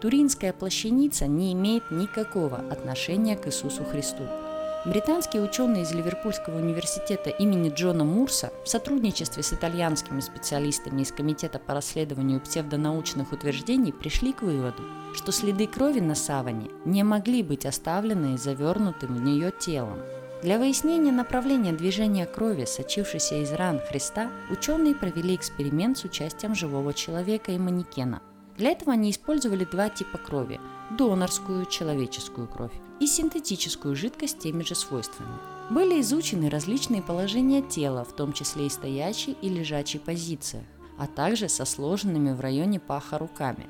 Туринская 0.00 0.52
плащаница 0.52 1.28
не 1.28 1.52
имеет 1.52 1.92
никакого 1.92 2.56
отношения 2.56 3.36
к 3.36 3.46
Иисусу 3.46 3.84
Христу– 3.84 4.24
Британские 4.86 5.42
ученые 5.42 5.82
из 5.82 5.92
Ливерпульского 5.92 6.56
университета 6.56 7.28
имени 7.28 7.68
Джона 7.68 8.04
Мурса 8.04 8.50
в 8.64 8.68
сотрудничестве 8.68 9.42
с 9.42 9.52
итальянскими 9.52 10.20
специалистами 10.20 11.02
из 11.02 11.12
Комитета 11.12 11.58
по 11.58 11.74
расследованию 11.74 12.40
псевдонаучных 12.40 13.30
утверждений 13.32 13.92
пришли 13.92 14.32
к 14.32 14.40
выводу, 14.40 14.82
что 15.14 15.32
следы 15.32 15.66
крови 15.66 16.00
на 16.00 16.14
саване 16.14 16.70
не 16.86 17.02
могли 17.02 17.42
быть 17.42 17.66
оставлены 17.66 18.38
завернутым 18.38 19.16
в 19.16 19.20
нее 19.20 19.52
телом. 19.52 19.98
Для 20.42 20.58
выяснения 20.58 21.12
направления 21.12 21.74
движения 21.74 22.24
крови, 22.24 22.64
сочившейся 22.64 23.42
из 23.42 23.52
ран 23.52 23.80
Христа, 23.86 24.30
ученые 24.48 24.94
провели 24.94 25.34
эксперимент 25.34 25.98
с 25.98 26.04
участием 26.04 26.54
живого 26.54 26.94
человека 26.94 27.52
и 27.52 27.58
манекена. 27.58 28.22
Для 28.56 28.70
этого 28.70 28.94
они 28.94 29.10
использовали 29.10 29.66
два 29.66 29.90
типа 29.90 30.16
крови– 30.16 30.58
донорскую 30.96 31.66
человеческую 31.66 32.48
кровь 32.48 32.72
и 33.00 33.06
синтетическую 33.06 33.96
жидкость 33.96 34.38
теми 34.38 34.62
же 34.62 34.74
свойствами. 34.74 35.38
Были 35.70 36.00
изучены 36.00 36.50
различные 36.50 37.02
положения 37.02 37.62
тела, 37.62 38.04
в 38.04 38.12
том 38.12 38.32
числе 38.32 38.66
и 38.66 38.70
стоячей 38.70 39.36
и 39.40 39.48
лежачей 39.48 39.98
позициях, 39.98 40.64
а 40.98 41.06
также 41.06 41.48
со 41.48 41.64
сложенными 41.64 42.32
в 42.32 42.40
районе 42.40 42.78
паха 42.78 43.18
руками. 43.18 43.66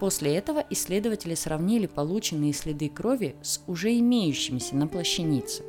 После 0.00 0.34
этого 0.36 0.64
исследователи 0.70 1.34
сравнили 1.34 1.86
полученные 1.86 2.52
следы 2.52 2.88
крови 2.88 3.36
с 3.42 3.62
уже 3.66 3.96
имеющимися 3.98 4.76
на 4.76 4.86
плащанице. 4.86 5.62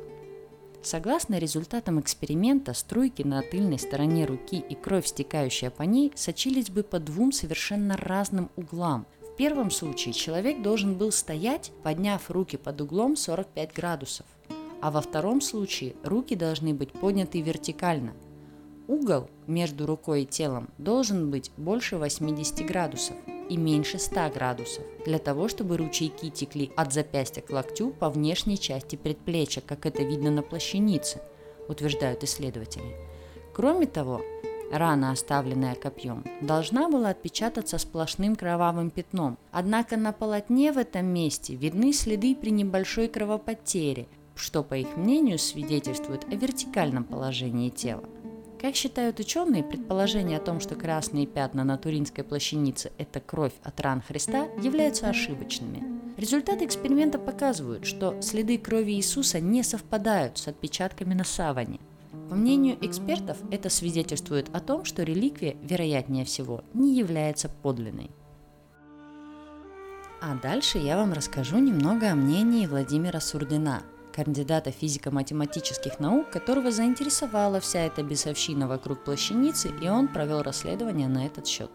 Согласно 0.82 1.38
результатам 1.38 1.98
эксперимента, 2.00 2.74
струйки 2.74 3.22
на 3.22 3.42
тыльной 3.42 3.78
стороне 3.78 4.24
руки 4.24 4.56
и 4.56 4.74
кровь, 4.74 5.06
стекающая 5.06 5.70
по 5.70 5.82
ней, 5.82 6.12
сочились 6.14 6.70
бы 6.70 6.82
по 6.82 6.98
двум 6.98 7.32
совершенно 7.32 7.96
разным 7.96 8.50
углам, 8.56 9.06
в 9.36 9.38
первом 9.38 9.70
случае 9.70 10.14
человек 10.14 10.62
должен 10.62 10.94
был 10.94 11.12
стоять, 11.12 11.70
подняв 11.82 12.30
руки 12.30 12.56
под 12.56 12.80
углом 12.80 13.16
45 13.16 13.74
градусов, 13.74 14.24
а 14.80 14.90
во 14.90 15.02
втором 15.02 15.42
случае 15.42 15.94
руки 16.04 16.34
должны 16.34 16.72
быть 16.72 16.90
подняты 16.90 17.42
вертикально. 17.42 18.14
Угол 18.88 19.28
между 19.46 19.84
рукой 19.84 20.22
и 20.22 20.26
телом 20.26 20.70
должен 20.78 21.30
быть 21.30 21.50
больше 21.58 21.98
80 21.98 22.64
градусов 22.64 23.14
и 23.50 23.58
меньше 23.58 23.98
100 23.98 24.30
градусов, 24.32 24.84
для 25.04 25.18
того, 25.18 25.48
чтобы 25.48 25.76
ручейки 25.76 26.30
текли 26.30 26.72
от 26.74 26.94
запястья 26.94 27.42
к 27.42 27.50
локтю 27.50 27.90
по 27.90 28.08
внешней 28.08 28.58
части 28.58 28.96
предплечья, 28.96 29.60
как 29.60 29.84
это 29.84 30.02
видно 30.02 30.30
на 30.30 30.40
плащанице, 30.40 31.20
утверждают 31.68 32.24
исследователи. 32.24 32.96
Кроме 33.52 33.86
того, 33.86 34.22
рана, 34.70 35.12
оставленная 35.12 35.74
копьем, 35.74 36.24
должна 36.40 36.88
была 36.88 37.10
отпечататься 37.10 37.78
сплошным 37.78 38.36
кровавым 38.36 38.90
пятном. 38.90 39.38
Однако 39.52 39.96
на 39.96 40.12
полотне 40.12 40.72
в 40.72 40.78
этом 40.78 41.06
месте 41.06 41.54
видны 41.54 41.92
следы 41.92 42.34
при 42.34 42.50
небольшой 42.50 43.08
кровопотере, 43.08 44.08
что, 44.34 44.62
по 44.62 44.74
их 44.74 44.96
мнению, 44.96 45.38
свидетельствует 45.38 46.24
о 46.30 46.36
вертикальном 46.36 47.04
положении 47.04 47.70
тела. 47.70 48.04
Как 48.60 48.74
считают 48.74 49.20
ученые, 49.20 49.62
предположение 49.62 50.38
о 50.38 50.40
том, 50.40 50.60
что 50.60 50.76
красные 50.76 51.26
пятна 51.26 51.62
на 51.62 51.76
Туринской 51.76 52.24
плащанице– 52.24 52.90
это 52.98 53.20
кровь 53.20 53.52
от 53.62 53.80
ран 53.80 54.02
Христа, 54.02 54.46
являются 54.62 55.08
ошибочными. 55.08 55.82
Результаты 56.16 56.64
эксперимента 56.64 57.18
показывают, 57.18 57.84
что 57.84 58.20
следы 58.22 58.56
крови 58.56 58.92
Иисуса 58.92 59.40
не 59.40 59.62
совпадают 59.62 60.38
с 60.38 60.48
отпечатками 60.48 61.12
на 61.12 61.24
саване– 61.24 61.80
по 62.28 62.34
мнению 62.34 62.76
экспертов, 62.84 63.36
это 63.50 63.70
свидетельствует 63.70 64.48
о 64.52 64.60
том, 64.60 64.84
что 64.84 65.04
реликвия, 65.04 65.56
вероятнее 65.62 66.24
всего, 66.24 66.64
не 66.74 66.94
является 66.96 67.48
подлинной. 67.48 68.10
А 70.20 70.34
дальше 70.34 70.78
я 70.78 70.96
вам 70.96 71.12
расскажу 71.12 71.58
немного 71.58 72.10
о 72.10 72.16
мнении 72.16 72.66
Владимира 72.66 73.20
Сурдина, 73.20 73.82
кандидата 74.12 74.72
физико-математических 74.72 76.00
наук, 76.00 76.30
которого 76.30 76.70
заинтересовала 76.70 77.60
вся 77.60 77.80
эта 77.80 78.02
бесовщина 78.02 78.66
вокруг 78.66 79.04
плащаницы, 79.04 79.70
и 79.80 79.88
он 79.88 80.08
провел 80.08 80.42
расследование 80.42 81.06
на 81.06 81.26
этот 81.26 81.46
счет. 81.46 81.70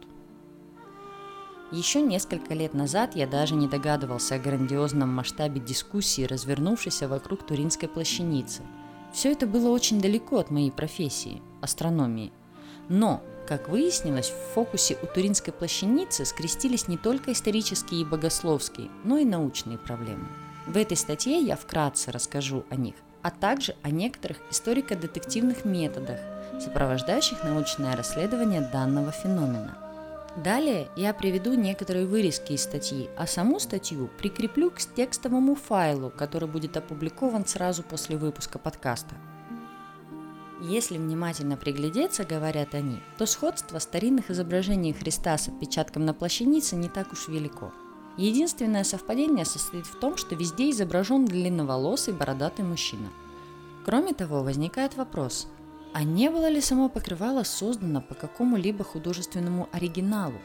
Еще 1.71 2.01
несколько 2.01 2.53
лет 2.53 2.73
назад 2.73 3.15
я 3.15 3.25
даже 3.25 3.55
не 3.55 3.69
догадывался 3.69 4.35
о 4.35 4.39
грандиозном 4.39 5.07
масштабе 5.07 5.61
дискуссии, 5.61 6.23
развернувшейся 6.23 7.07
вокруг 7.07 7.45
Туринской 7.45 7.87
плащаницы– 7.87 8.63
все 9.11 9.31
это 9.31 9.45
было 9.45 9.69
очень 9.69 10.01
далеко 10.01 10.39
от 10.39 10.51
моей 10.51 10.71
профессии– 10.71 11.41
астрономии. 11.61 12.31
Но, 12.89 13.21
как 13.47 13.69
выяснилось, 13.69 14.29
в 14.29 14.53
фокусе 14.53 14.97
у 15.01 15.05
Туринской 15.05 15.53
плащаницы 15.53 16.25
скрестились 16.25 16.87
не 16.87 16.97
только 16.97 17.31
исторические 17.31 18.01
и 18.01 18.05
богословские, 18.05 18.89
но 19.03 19.17
и 19.17 19.25
научные 19.25 19.77
проблемы. 19.77 20.27
В 20.67 20.77
этой 20.77 20.95
статье 20.95 21.39
я 21.39 21.55
вкратце 21.55 22.11
расскажу 22.11 22.63
о 22.69 22.75
них, 22.75 22.95
а 23.21 23.31
также 23.31 23.75
о 23.81 23.89
некоторых 23.89 24.37
историко-детективных 24.49 25.65
методах, 25.65 26.19
сопровождающих 26.59 27.43
научное 27.43 27.95
расследование 27.95 28.61
данного 28.61 29.11
феномена. 29.11 29.90
Далее 30.37 30.89
я 30.95 31.13
приведу 31.13 31.55
некоторые 31.55 32.05
вырезки 32.05 32.53
из 32.53 32.63
статьи, 32.63 33.09
а 33.17 33.27
саму 33.27 33.59
статью 33.59 34.09
прикреплю 34.17 34.71
к 34.71 34.79
текстовому 34.79 35.55
файлу, 35.55 36.09
который 36.09 36.47
будет 36.47 36.77
опубликован 36.77 37.45
сразу 37.45 37.83
после 37.83 38.15
выпуска 38.15 38.57
подкаста. 38.57 39.15
Если 40.61 40.97
внимательно 40.97 41.57
приглядеться, 41.57 42.23
говорят 42.23 42.75
они, 42.75 43.01
то 43.17 43.25
сходство 43.25 43.79
старинных 43.79 44.29
изображений 44.31 44.93
Христа 44.93 45.37
с 45.37 45.49
отпечатком 45.49 46.05
на 46.05 46.13
плащанице 46.13 46.75
не 46.75 46.87
так 46.87 47.11
уж 47.11 47.27
велико. 47.27 47.73
Единственное 48.15 48.83
совпадение 48.83 49.43
состоит 49.43 49.85
в 49.85 49.99
том, 49.99 50.15
что 50.15 50.35
везде 50.35 50.69
изображен 50.69 51.25
длинноволосый 51.25 52.13
бородатый 52.13 52.63
мужчина. 52.63 53.09
Кроме 53.85 54.13
того, 54.13 54.43
возникает 54.43 54.95
вопрос, 54.95 55.47
а 55.93 56.03
не 56.03 56.29
было 56.29 56.49
ли 56.49 56.61
само 56.61 56.89
покрывало 56.89 57.43
создано 57.43 58.01
по 58.01 58.15
какому-либо 58.15 58.83
художественному 58.83 59.69
оригиналу? 59.71 60.39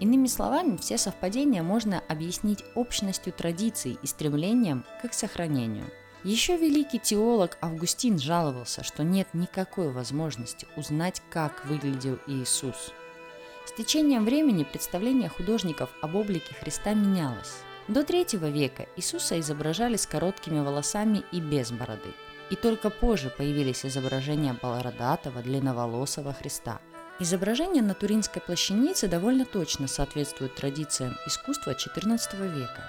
Иными 0.00 0.26
словами, 0.26 0.76
все 0.76 0.98
совпадения 0.98 1.62
можно 1.62 2.02
объяснить 2.08 2.64
общностью 2.74 3.32
традиций 3.32 3.98
и 4.02 4.06
стремлением 4.06 4.84
к 5.00 5.04
их 5.06 5.14
сохранению– 5.14 5.86
еще 6.24 6.56
великий 6.56 6.98
теолог 6.98 7.58
Августин 7.60 8.18
жаловался, 8.18 8.82
что 8.82 9.04
нет 9.04 9.28
никакой 9.34 9.92
возможности 9.92 10.66
узнать, 10.74 11.20
как 11.28 11.66
выглядел 11.66 12.18
Иисус. 12.26 12.92
С 13.66 13.72
течением 13.72 14.24
времени 14.24 14.64
представление 14.64 15.28
художников 15.28 15.90
об 16.00 16.14
облике 16.14 16.54
Христа 16.54 16.94
менялось. 16.94 17.58
До 17.88 18.04
третьего 18.04 18.48
века 18.48 18.86
Иисуса 18.96 19.38
изображали 19.38 19.96
с 19.96 20.06
короткими 20.06 20.60
волосами 20.60 21.24
и 21.30 21.42
без 21.42 21.70
бороды. 21.70 22.14
И 22.54 22.56
только 22.56 22.88
позже 22.88 23.30
появились 23.36 23.84
изображения 23.84 24.56
бородатого, 24.62 25.42
длинноволосого 25.42 26.32
Христа. 26.32 26.80
Изображение 27.18 27.82
на 27.82 27.94
Туринской 27.94 28.40
плащанице 28.40 29.08
довольно 29.08 29.44
точно 29.44 29.88
соответствует 29.88 30.54
традициям 30.54 31.16
искусства 31.26 31.72
XIV 31.72 32.46
века. 32.56 32.88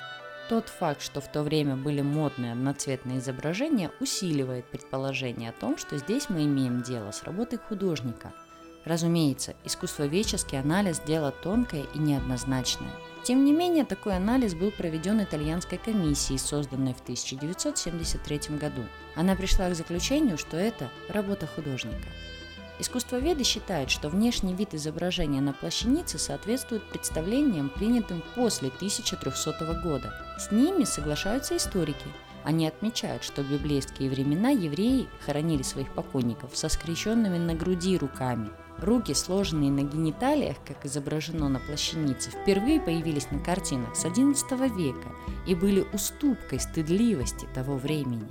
Тот 0.50 0.70
факт, 0.70 1.02
что 1.02 1.20
в 1.20 1.32
то 1.32 1.42
время 1.42 1.76
были 1.76 2.02
модные 2.02 2.52
одноцветные 2.52 3.18
изображения, 3.18 3.90
усиливает 4.00 4.66
предположение 4.66 5.50
о 5.50 5.60
том, 5.60 5.80
что 5.80 5.98
здесь 5.98 6.30
мы 6.30 6.44
имеем 6.44 6.84
дело 6.84 7.10
с 7.10 7.24
работой 7.24 7.58
художника. 7.58 8.34
Разумеется, 8.86 9.56
искусствоведческий 9.64 10.60
анализ– 10.60 11.02
дело 11.08 11.32
тонкое 11.32 11.86
и 11.96 11.98
неоднозначное. 11.98 12.94
Тем 13.26 13.44
не 13.44 13.54
менее, 13.54 13.86
такой 13.86 14.16
анализ 14.16 14.54
был 14.54 14.70
проведен 14.70 15.20
итальянской 15.24 15.80
комиссией, 15.80 16.38
созданной 16.38 16.94
в 16.94 17.02
1973 17.02 18.56
году. 18.56 18.84
Она 19.16 19.36
пришла 19.36 19.68
к 19.68 19.76
заключению, 19.76 20.38
что 20.38 20.58
это 20.58 20.92
работа 21.10 21.48
художника. 21.48 22.08
Искусствоведы 22.78 23.44
считают, 23.44 23.90
что 23.90 24.10
внешний 24.10 24.54
вид 24.54 24.76
изображения 24.76 25.42
на 25.42 25.54
плащанице 25.54 26.20
соответствует 26.20 26.88
представлениям, 26.88 27.70
принятым 27.70 28.22
после 28.36 28.68
1300 28.68 29.82
года. 29.84 30.14
С 30.38 30.52
ними 30.52 30.84
соглашаются 30.84 31.58
историки. 31.58 32.06
Они 32.44 32.68
отмечают, 32.68 33.24
что 33.24 33.42
в 33.42 33.50
библейские 33.50 34.12
времена 34.12 34.50
евреи 34.50 35.08
хоронили 35.26 35.64
своих 35.64 35.92
покойников 35.96 36.56
со 36.56 36.70
скрещенными 36.70 37.40
на 37.40 37.56
груди 37.56 37.98
руками. 37.98 38.52
Руки, 38.80 39.14
сложенные 39.14 39.72
на 39.72 39.84
гениталиях, 39.84 40.58
как 40.66 40.86
изображено 40.86 41.48
на 41.48 41.60
плащанице, 41.60 42.30
впервые 42.32 42.82
появились 42.82 43.32
на 43.32 43.40
картинах 43.40 43.96
с 43.96 44.04
XI 44.06 44.76
века 44.76 45.08
и 45.48 45.56
были 45.56 45.86
уступкой 45.94 46.60
стыдливости 46.60 47.48
того 47.54 47.78
времени. 47.78 48.30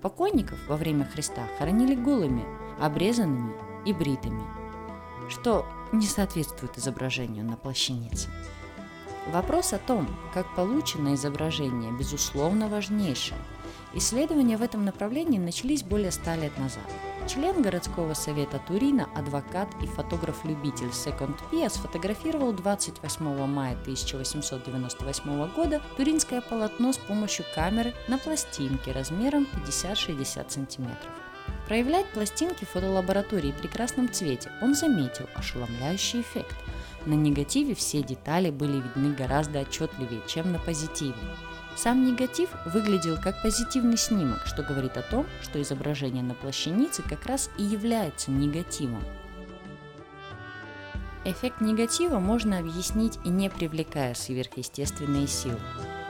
Покойников 0.00 0.58
во 0.66 0.76
время 0.76 1.04
Христа 1.04 1.42
хоронили 1.58 1.94
голыми, 1.94 2.44
обрезанными 2.80 3.54
и 3.84 3.92
бритыми, 3.92 4.42
что 5.28 5.66
не 5.92 6.06
соответствует 6.06 6.78
изображению 6.78 7.44
на 7.44 7.56
плащанице. 7.56 8.30
Вопрос 9.30 9.72
о 9.72 9.78
том, 9.78 10.08
как 10.32 10.52
получено 10.56 11.14
изображение, 11.14 11.92
безусловно 11.92 12.66
важнейший. 12.66 13.36
Исследования 13.94 14.56
в 14.56 14.62
этом 14.62 14.84
направлении 14.84 15.38
начались 15.38 15.82
более 15.82 16.10
ста 16.10 16.34
лет 16.34 16.58
назад. 16.58 16.82
Член 17.28 17.62
городского 17.62 18.14
совета 18.14 18.60
Турина, 18.66 19.08
адвокат 19.14 19.68
и 19.80 19.86
фотограф-любитель 19.86 20.92
Секонд 20.92 21.38
Пиа 21.50 21.70
сфотографировал 21.70 22.52
28 22.52 23.46
мая 23.46 23.72
1898 23.80 25.48
года 25.54 25.80
туринское 25.96 26.40
полотно 26.40 26.92
с 26.92 26.98
помощью 26.98 27.44
камеры 27.54 27.94
на 28.08 28.18
пластинке 28.18 28.90
размером 28.90 29.46
50-60 29.64 30.50
сантиметров. 30.50 31.12
Проявлять 31.68 32.06
пластинки 32.06 32.64
в 32.64 32.70
фотолаборатории 32.70 33.52
в 33.52 33.56
прекрасном 33.56 34.12
цвете 34.12 34.50
он 34.60 34.74
заметил 34.74 35.26
ошеломляющий 35.34 36.22
эффект. 36.22 36.56
На 37.06 37.14
негативе 37.14 37.74
все 37.74 38.02
детали 38.02 38.50
были 38.50 38.80
видны 38.80 39.14
гораздо 39.14 39.60
отчетливее, 39.60 40.22
чем 40.26 40.52
на 40.52 40.58
позитиве. 40.58 41.14
Сам 41.76 42.04
негатив 42.04 42.50
выглядел 42.66 43.16
как 43.20 43.42
позитивный 43.42 43.96
снимок, 43.96 44.46
что 44.46 44.62
говорит 44.62 44.96
о 44.96 45.02
том, 45.02 45.26
что 45.42 45.60
изображение 45.60 46.22
на 46.22 46.34
плащанице 46.34 47.02
как 47.02 47.26
раз 47.26 47.50
и 47.58 47.62
является 47.62 48.30
негативом. 48.30 49.02
Эффект 51.24 51.60
негатива 51.60 52.18
можно 52.18 52.58
объяснить 52.58 53.18
и 53.24 53.28
не 53.28 53.48
привлекая 53.48 54.14
сверхъестественные 54.14 55.28
силы. 55.28 55.60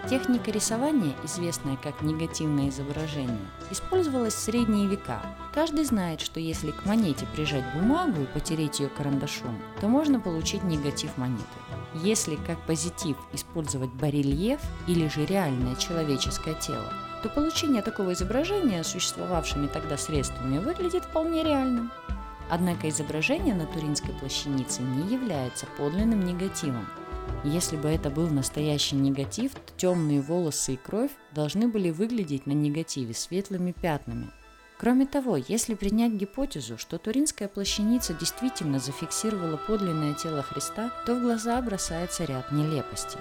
Техника 0.08 0.50
рисования, 0.50 1.14
известная 1.22 1.76
как 1.76 2.02
негативное 2.02 2.70
изображение, 2.70 3.38
использовалась 3.70 4.34
в 4.34 4.38
средние 4.38 4.88
века. 4.88 5.22
Каждый 5.54 5.84
знает, 5.84 6.20
что 6.20 6.40
если 6.40 6.72
к 6.72 6.84
монете 6.86 7.26
прижать 7.36 7.64
бумагу 7.74 8.22
и 8.22 8.26
потереть 8.26 8.80
ее 8.80 8.88
карандашом, 8.88 9.62
то 9.80 9.86
можно 9.86 10.18
получить 10.18 10.64
негатив 10.64 11.16
монеты. 11.18 11.44
Если 11.94 12.36
как 12.36 12.58
позитив 12.66 13.16
использовать 13.32 13.90
барельеф 13.90 14.60
или 14.86 15.08
же 15.08 15.26
реальное 15.26 15.76
человеческое 15.76 16.54
тело, 16.54 16.92
то 17.22 17.28
получение 17.28 17.82
такого 17.82 18.14
изображения 18.14 18.82
существовавшими 18.82 19.66
тогда 19.66 19.96
средствами 19.96 20.58
выглядит 20.58 21.04
вполне 21.04 21.42
реальным. 21.42 21.90
Однако 22.50 22.88
изображение 22.88 23.54
на 23.54 23.66
Туринской 23.66 24.14
плащанице 24.14 24.82
не 24.82 25.12
является 25.12 25.66
подлинным 25.76 26.24
негативом– 26.24 26.88
если 27.44 27.76
бы 27.76 27.88
это 27.88 28.08
был 28.08 28.28
настоящий 28.28 28.94
негатив, 28.94 29.52
то 29.52 29.72
темные 29.76 30.20
волосы 30.20 30.74
и 30.74 30.76
кровь 30.76 31.10
должны 31.32 31.66
были 31.66 31.90
выглядеть 31.90 32.46
на 32.46 32.52
негативе 32.52 33.14
светлыми 33.14 33.72
пятнами. 33.72 34.30
Кроме 34.82 35.06
того, 35.06 35.36
если 35.36 35.74
принять 35.74 36.14
гипотезу, 36.14 36.76
что 36.76 36.98
Туринская 36.98 37.46
плащаница 37.46 38.14
действительно 38.14 38.80
зафиксировала 38.80 39.56
подлинное 39.56 40.14
тело 40.14 40.42
Христа, 40.42 40.90
то 41.06 41.14
в 41.14 41.20
глаза 41.20 41.62
бросается 41.62 42.24
ряд 42.24 42.50
нелепостей. 42.50 43.20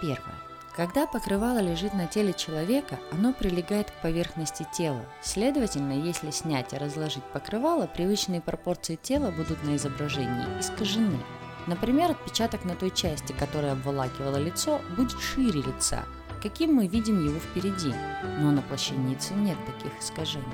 Первое. 0.00 0.34
Когда 0.74 1.06
покрывало 1.06 1.60
лежит 1.60 1.94
на 1.94 2.08
теле 2.08 2.32
человека, 2.32 2.98
оно 3.12 3.32
прилегает 3.32 3.92
к 3.92 4.02
поверхности 4.02 4.66
тела. 4.76 5.04
Следовательно, 5.22 5.92
если 5.92 6.32
снять 6.32 6.72
и 6.72 6.76
разложить 6.76 7.22
покрывало, 7.32 7.86
привычные 7.86 8.40
пропорции 8.40 8.96
тела 8.96 9.30
будут 9.30 9.62
на 9.62 9.76
изображении 9.76 10.58
искажены. 10.58 11.20
Например, 11.68 12.10
отпечаток 12.10 12.64
на 12.64 12.74
той 12.74 12.90
части, 12.90 13.32
которая 13.38 13.74
обволакивала 13.74 14.38
лицо, 14.38 14.80
будет 14.96 15.20
шире 15.20 15.62
лица, 15.62 16.04
каким 16.44 16.74
мы 16.74 16.86
видим 16.86 17.24
его 17.24 17.38
впереди, 17.38 17.94
но 18.38 18.50
на 18.50 18.60
плащанице 18.60 19.32
нет 19.32 19.56
таких 19.64 19.98
искажений. 19.98 20.44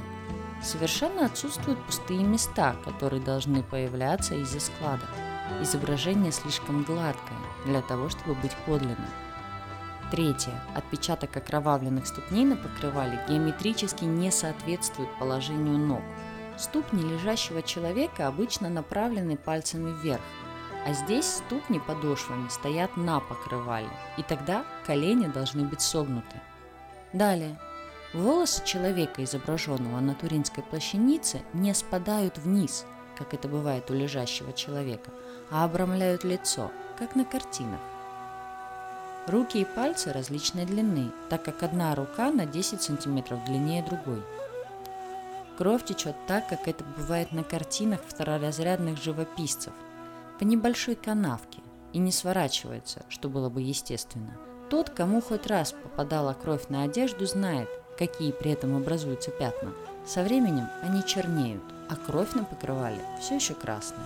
Совершенно 0.63 1.27
отсутствуют 1.27 1.85
пустые 1.85 2.23
места, 2.23 2.77
которые 2.85 3.21
должны 3.21 3.65
появляться 3.65 4.37
из-за 4.37 4.61
склада. 4.61 5.03
Изображение 5.61 6.31
слишком 6.31 6.85
гладкое 6.85 7.39
для 7.67 7.83
того, 7.83 8.09
чтобы 8.09 8.35
быть 8.37 8.55
подлинным. 8.67 9.11
Третье. 10.13 10.63
Отпечаток 10.77 11.37
окровавленных 11.37 12.07
ступней 12.07 12.45
на 12.45 12.55
покрывале 12.55 13.25
геометрически 13.29 14.05
не 14.05 14.31
соответствует 14.31 15.09
положению 15.19 15.77
ног. 15.77 16.03
Ступни 16.57 17.03
лежащего 17.03 17.63
человека 17.63 18.29
обычно 18.29 18.69
направлены 18.69 19.37
пальцами 19.37 19.93
вверх, 20.01 20.23
а 20.85 20.93
здесь 20.93 21.27
ступни 21.27 21.79
подошвами 21.79 22.49
стоят 22.49 22.97
на 22.97 23.21
покрывале, 23.21 23.91
и 24.17 24.23
тогда 24.23 24.65
колени 24.87 25.27
должны 25.27 25.65
быть 25.65 25.81
согнуты. 25.81 26.41
Далее. 27.13 27.59
Волосы 28.15 28.65
человека, 28.65 29.23
изображенного 29.23 30.01
на 30.01 30.15
Туринской 30.15 30.65
плащанице, 30.65 31.43
не 31.53 31.73
спадают 31.75 32.39
вниз, 32.39 32.85
как 33.17 33.35
это 33.35 33.47
бывает 33.47 33.91
у 33.91 33.95
лежащего 33.95 34.53
человека, 34.53 35.11
а 35.51 35.65
обрамляют 35.65 36.25
лицо, 36.25 36.73
как 36.99 37.15
на 37.15 37.25
картинах. 37.25 37.81
Руки 39.27 39.61
и 39.61 39.65
пальцы 39.65 40.13
различной 40.13 40.65
длины, 40.65 41.13
так 41.29 41.45
как 41.45 41.63
одна 41.63 41.95
рука 41.95 42.33
на 42.33 42.47
10 42.47 42.83
см 42.83 43.37
длиннее 43.47 43.83
другой. 43.85 44.23
Кровь 45.57 45.85
течет 45.85 46.17
так, 46.27 46.49
как 46.49 46.67
это 46.67 46.83
бывает 46.97 47.31
на 47.33 47.45
картинах 47.45 48.01
второразрядных 48.09 49.01
живописцев– 49.01 49.75
по 50.41 50.45
небольшой 50.45 50.95
канавке 50.95 51.59
и 51.93 51.99
не 51.99 52.11
сворачивается, 52.11 53.05
что 53.11 53.29
было 53.29 53.51
бы 53.51 53.61
естественно. 53.61 54.39
Тот, 54.71 54.89
кому 54.89 55.21
хоть 55.21 55.47
раз 55.47 55.73
попадала 55.73 56.33
кровь 56.33 56.69
на 56.71 56.85
одежду, 56.85 57.27
знает, 57.27 57.69
какие 57.99 58.33
при 58.33 58.53
этом 58.53 58.75
образуются 58.75 59.31
пятна. 59.33 59.75
Со 60.07 60.23
временем 60.23 60.67
они 60.83 61.05
чернеют, 61.05 61.63
а 61.91 61.97
кровь 61.97 62.33
на 62.33 62.45
покрывале 62.45 63.03
все 63.21 63.35
еще 63.35 63.53
красная. 63.53 64.01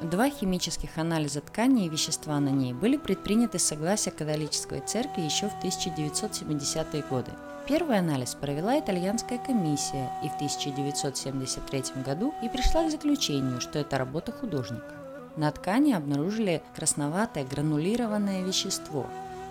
Два 0.00 0.30
химических 0.30 0.96
анализа 0.96 1.42
ткани 1.42 1.84
и 1.84 1.90
вещества 1.90 2.40
на 2.40 2.48
ней 2.48 2.72
были 2.72 2.96
предприняты 2.96 3.58
с 3.58 3.64
согласия 3.64 4.12
католической 4.12 4.80
церкви 4.80 5.20
еще 5.20 5.50
в 5.50 5.62
1970-е 5.62 7.04
годы. 7.10 7.32
Первый 7.68 7.98
анализ 7.98 8.34
провела 8.34 8.80
итальянская 8.80 9.38
комиссия 9.38 10.10
и 10.24 10.30
в 10.30 10.36
1973 10.36 12.02
году 12.02 12.32
и 12.42 12.48
пришла 12.48 12.86
к 12.86 12.90
заключению, 12.90 13.60
что 13.60 13.78
это 13.78 13.98
работа 13.98 14.32
художника. 14.32 14.99
На 15.36 15.50
ткани 15.52 15.92
обнаружили 15.92 16.62
красноватое 16.74 17.44
гранулированное 17.44 18.42
вещество. 18.42 19.06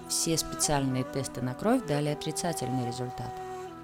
Все 0.07 0.37
специальные 0.37 1.03
тесты 1.03 1.41
на 1.41 1.53
кровь 1.53 1.85
дали 1.87 2.09
отрицательный 2.09 2.87
результат. 2.87 3.31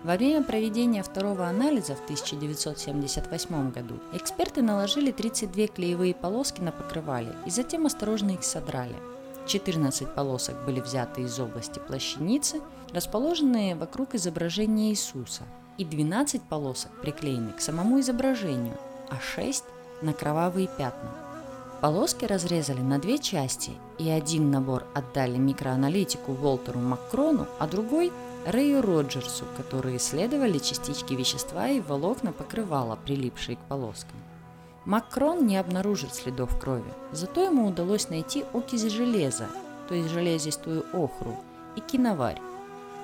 Во 0.03 0.17
время 0.17 0.43
проведения 0.43 1.01
второго 1.01 1.47
анализа 1.47 1.95
в 1.95 2.03
1978 2.03 3.71
году 3.71 3.95
эксперты 4.13 4.61
наложили 4.61 5.11
32 5.11 5.67
клеевые 5.67 6.13
полоски 6.13 6.61
на 6.61 6.71
покрывале 6.71 7.33
и 7.45 7.49
затем 7.49 7.87
осторожно 7.87 8.31
их 8.31 8.43
содрали. 8.43 8.95
14 9.47 10.13
полосок 10.13 10.63
были 10.65 10.79
взяты 10.79 11.21
из 11.21 11.39
области 11.39 11.79
плащаницы, 11.79 12.61
расположенные 12.93 13.75
вокруг 13.75 14.15
изображения 14.15 14.91
Иисуса, 14.91 15.43
и 15.77 15.85
12 15.85 16.43
полосок 16.43 16.91
приклеены 17.01 17.53
к 17.53 17.61
самому 17.61 17.99
изображению, 17.99 18.77
а 19.09 19.19
6 19.19 19.63
на 20.01 20.13
кровавые 20.13 20.67
пятна. 20.67 21.24
Полоски 21.81 22.25
разрезали 22.25 22.79
на 22.79 22.99
две 22.99 23.17
части, 23.17 23.71
и 23.99 24.09
один 24.09 24.49
набор 24.49 24.85
отдали 24.93 25.37
микроаналитику 25.37 26.31
Волтеру 26.31 26.79
Маккрону, 26.79 27.47
а 27.59 27.67
другой 27.67 28.11
Рэю 28.45 28.81
Роджерсу, 28.81 29.45
которые 29.57 29.97
исследовали 29.97 30.57
частички 30.57 31.13
вещества 31.13 31.67
и 31.67 31.81
волокна 31.81 32.31
покрывала, 32.31 32.95
прилипшие 32.95 33.57
к 33.57 33.59
полоскам. 33.67 34.17
Макрон 34.85 35.45
не 35.47 35.57
обнаружил 35.57 36.09
следов 36.11 36.57
крови, 36.59 36.93
зато 37.11 37.43
ему 37.43 37.67
удалось 37.67 38.09
найти 38.09 38.45
окись 38.53 38.83
железа, 38.83 39.47
то 39.89 39.95
есть 39.95 40.09
железистую 40.09 40.85
охру, 40.93 41.35
и 41.75 41.81
киноварь. 41.81 42.41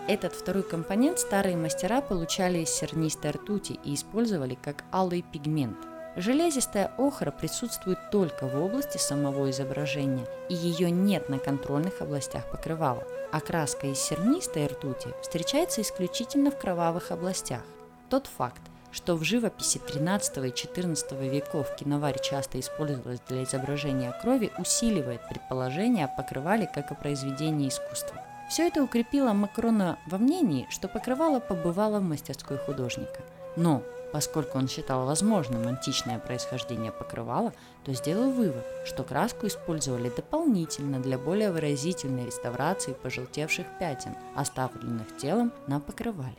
Этот 0.07 0.33
второй 0.33 0.63
компонент 0.63 1.19
старые 1.19 1.57
мастера 1.57 2.01
получали 2.01 2.59
из 2.59 2.69
сернистой 2.69 3.31
ртути 3.31 3.79
и 3.83 3.95
использовали 3.95 4.57
как 4.61 4.83
алый 4.91 5.23
пигмент– 5.23 5.77
Железистая 6.17 6.91
охра 6.97 7.31
присутствует 7.31 7.97
только 8.11 8.45
в 8.45 8.61
области 8.61 8.97
самого 8.97 9.49
изображения, 9.49 10.25
и 10.49 10.53
ее 10.53 10.91
нет 10.91 11.29
на 11.29 11.39
контрольных 11.39 12.01
областях 12.01 12.45
покрывала. 12.51 13.03
Окраска 13.31 13.87
из 13.87 13.99
сернистой 13.99 14.67
ртути 14.67 15.07
встречается 15.21 15.81
исключительно 15.81 16.51
в 16.51 16.57
кровавых 16.57 17.11
областях. 17.11 17.61
Тот 18.09 18.27
факт, 18.27 18.61
что 18.91 19.15
в 19.15 19.23
живописи 19.23 19.79
13 19.79 20.49
и 20.49 20.53
14 20.53 21.13
веков 21.13 21.73
киноварь 21.77 22.19
часто 22.21 22.59
использовалась 22.59 23.21
для 23.29 23.43
изображения 23.43 24.13
крови, 24.21 24.51
усиливает 24.59 25.21
предположение 25.29 26.05
о 26.05 26.09
покрывале 26.09 26.69
как 26.73 26.91
о 26.91 26.95
произведении 26.95 27.69
искусства. 27.69 28.21
Все 28.49 28.67
это 28.67 28.83
укрепило 28.83 29.31
Макрона 29.31 29.97
во 30.07 30.17
мнении, 30.17 30.67
что 30.69 30.89
покрывало 30.89 31.39
побывало 31.39 31.99
в 31.99 32.03
мастерской 32.03 32.57
художника. 32.57 33.21
Но 33.55 33.81
Поскольку 34.11 34.57
он 34.57 34.67
считал 34.67 35.05
возможным 35.05 35.67
античное 35.67 36.19
происхождение 36.19 36.91
покрывала, 36.91 37.53
то 37.85 37.93
сделал 37.93 38.31
вывод, 38.31 38.65
что 38.85 39.03
краску 39.03 39.47
использовали 39.47 40.09
дополнительно 40.09 40.99
для 40.99 41.17
более 41.17 41.51
выразительной 41.51 42.25
реставрации 42.25 42.93
пожелтевших 42.93 43.65
пятен, 43.79 44.15
оставленных 44.35 45.15
телом 45.17 45.53
на 45.67 45.79
покрывале. 45.79 46.37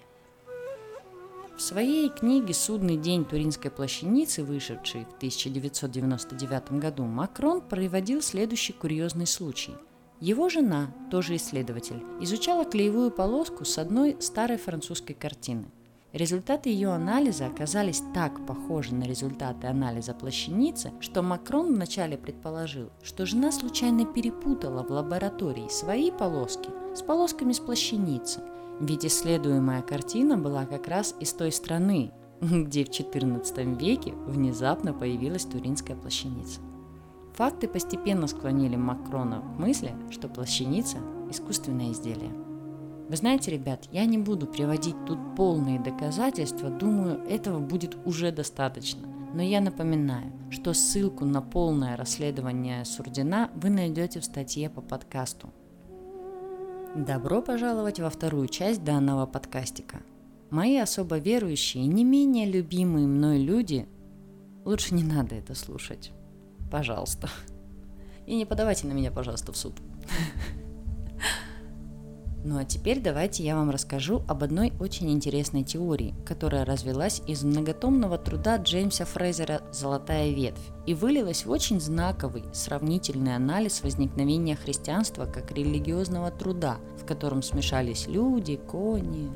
В 1.57 1.61
своей 1.61 2.09
книге 2.09 2.55
«Судный 2.55 2.97
день 2.97 3.25
Туринской 3.25 3.71
плащаницы», 3.71 4.43
вышедшей 4.43 5.05
в 5.05 5.17
1999 5.17 6.73
году, 6.73 7.05
Макрон 7.05 7.61
проводил 7.61 8.21
следующий 8.23 8.73
курьезный 8.73 9.27
случай. 9.27 9.75
Его 10.19 10.49
жена, 10.49 10.93
тоже 11.11 11.37
исследователь, 11.37 12.03
изучала 12.21 12.65
клеевую 12.65 13.11
полоску 13.11 13.65
с 13.65 13.79
одной 13.79 14.17
старой 14.21 14.59
французской 14.59 15.15
картины– 15.15 15.67
Результаты 16.13 16.69
ее 16.69 16.91
анализа 16.91 17.47
оказались 17.47 18.03
так 18.13 18.45
похожи 18.45 18.95
на 18.95 19.05
результаты 19.05 19.67
анализа 19.67 20.13
плащаницы, 20.13 20.93
что 21.01 21.23
Макрон 21.23 21.75
вначале 21.75 22.19
предположил, 22.19 22.91
что 23.03 23.25
жена 23.25 23.51
случайно 23.51 24.05
перепутала 24.05 24.83
в 24.83 24.91
лаборатории 24.91 25.69
свои 25.69 26.11
полоски 26.11 26.69
с 26.95 27.01
полосками 27.01 27.53
с 27.53 27.61
плащаницы, 27.61 28.41
ведь 28.79 29.07
исследуемая 29.07 29.81
картина 29.81 30.37
была 30.37 30.67
как 30.67 30.87
раз 30.87 31.15
из 31.19 31.33
той 31.33 31.51
страны, 31.51 32.13
где 32.43 32.85
в 32.85 32.89
XIV 32.89 33.79
веке 33.79 34.13
внезапно 34.27 34.93
появилась 34.93 35.47
туринская 35.47 35.97
плащаница. 35.97 36.61
Факты 37.37 37.69
постепенно 37.69 38.27
склонили 38.27 38.77
Макрона 38.77 39.41
к 39.41 39.59
мысли, 39.59 39.95
что 40.11 40.29
плащаница– 40.29 40.99
искусственное 41.31 41.93
изделие. 41.93 42.52
Вы 43.13 43.19
знаете, 43.19 43.51
ребят, 43.51 43.91
я 43.93 44.07
не 44.07 44.17
буду 44.17 44.47
приводить 44.47 44.97
тут 45.05 45.19
полные 45.37 45.79
доказательства, 45.79 46.71
думаю, 46.71 47.23
этого 47.29 47.59
будет 47.59 47.95
уже 48.07 48.33
достаточно. 48.33 49.07
Но 49.35 49.43
я 49.43 49.61
напоминаю, 49.61 50.33
что 50.49 50.73
ссылку 50.73 51.27
на 51.27 51.43
полное 51.43 51.99
расследование 51.99 52.87
Сурдина 52.87 53.51
вы 53.55 53.69
найдете 53.69 54.21
в 54.21 54.25
статье 54.25 54.71
по 54.71 54.81
подкасту. 54.81 55.53
Добро 56.97 57.43
пожаловать 57.43 58.01
во 58.01 58.09
вторую 58.09 58.49
часть 58.49 58.83
данного 58.83 59.27
подкастика. 59.27 60.01
Мои 60.49 60.79
особо 60.79 61.19
верующие, 61.19 61.85
не 61.85 62.05
менее 62.05 62.47
любимые 62.47 63.07
мной 63.07 63.41
люди, 63.41 63.87
лучше 64.65 64.95
не 64.95 65.05
надо 65.05 65.35
это 65.35 65.55
слушать. 65.55 66.13
Пожалуйста. 66.71 67.29
И 68.27 68.35
не 68.35 68.47
подавайте 68.47 68.87
на 68.87 68.93
меня, 68.93 69.11
пожалуйста, 69.11 69.53
в 69.53 69.57
суд. 69.59 69.75
Ну 72.45 72.59
а 72.59 72.65
теперь 72.65 73.01
давайте 73.01 73.45
я 73.45 73.55
вам 73.55 73.71
расскажу 73.71 74.23
об 74.27 74.43
одной 74.43 74.73
очень 74.81 75.13
интересной 75.13 75.63
теории, 75.63 76.15
которая 76.27 76.65
развелась 76.65 77.23
из 77.29 77.45
многотомного 77.45 78.19
труда 78.19 78.57
Джеймса 78.57 79.05
Фрейзера 79.05 79.63
«Золотая 79.73 80.31
ветвь» 80.31 80.61
и 80.85 80.95
вылилась 80.95 81.47
в 81.47 81.51
очень 81.51 81.81
знаковый 81.81 82.45
сравнительный 82.53 83.37
анализ 83.37 83.83
возникновения 83.85 84.57
христианства 84.57 85.27
как 85.27 85.53
религиозного 85.53 86.33
труда, 86.33 86.79
в 87.01 87.07
котором 87.07 87.43
смешались 87.43 88.09
люди, 88.09 88.57
кони 88.57 89.31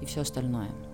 и 0.00 0.06
все 0.06 0.20
остальное– 0.20 0.70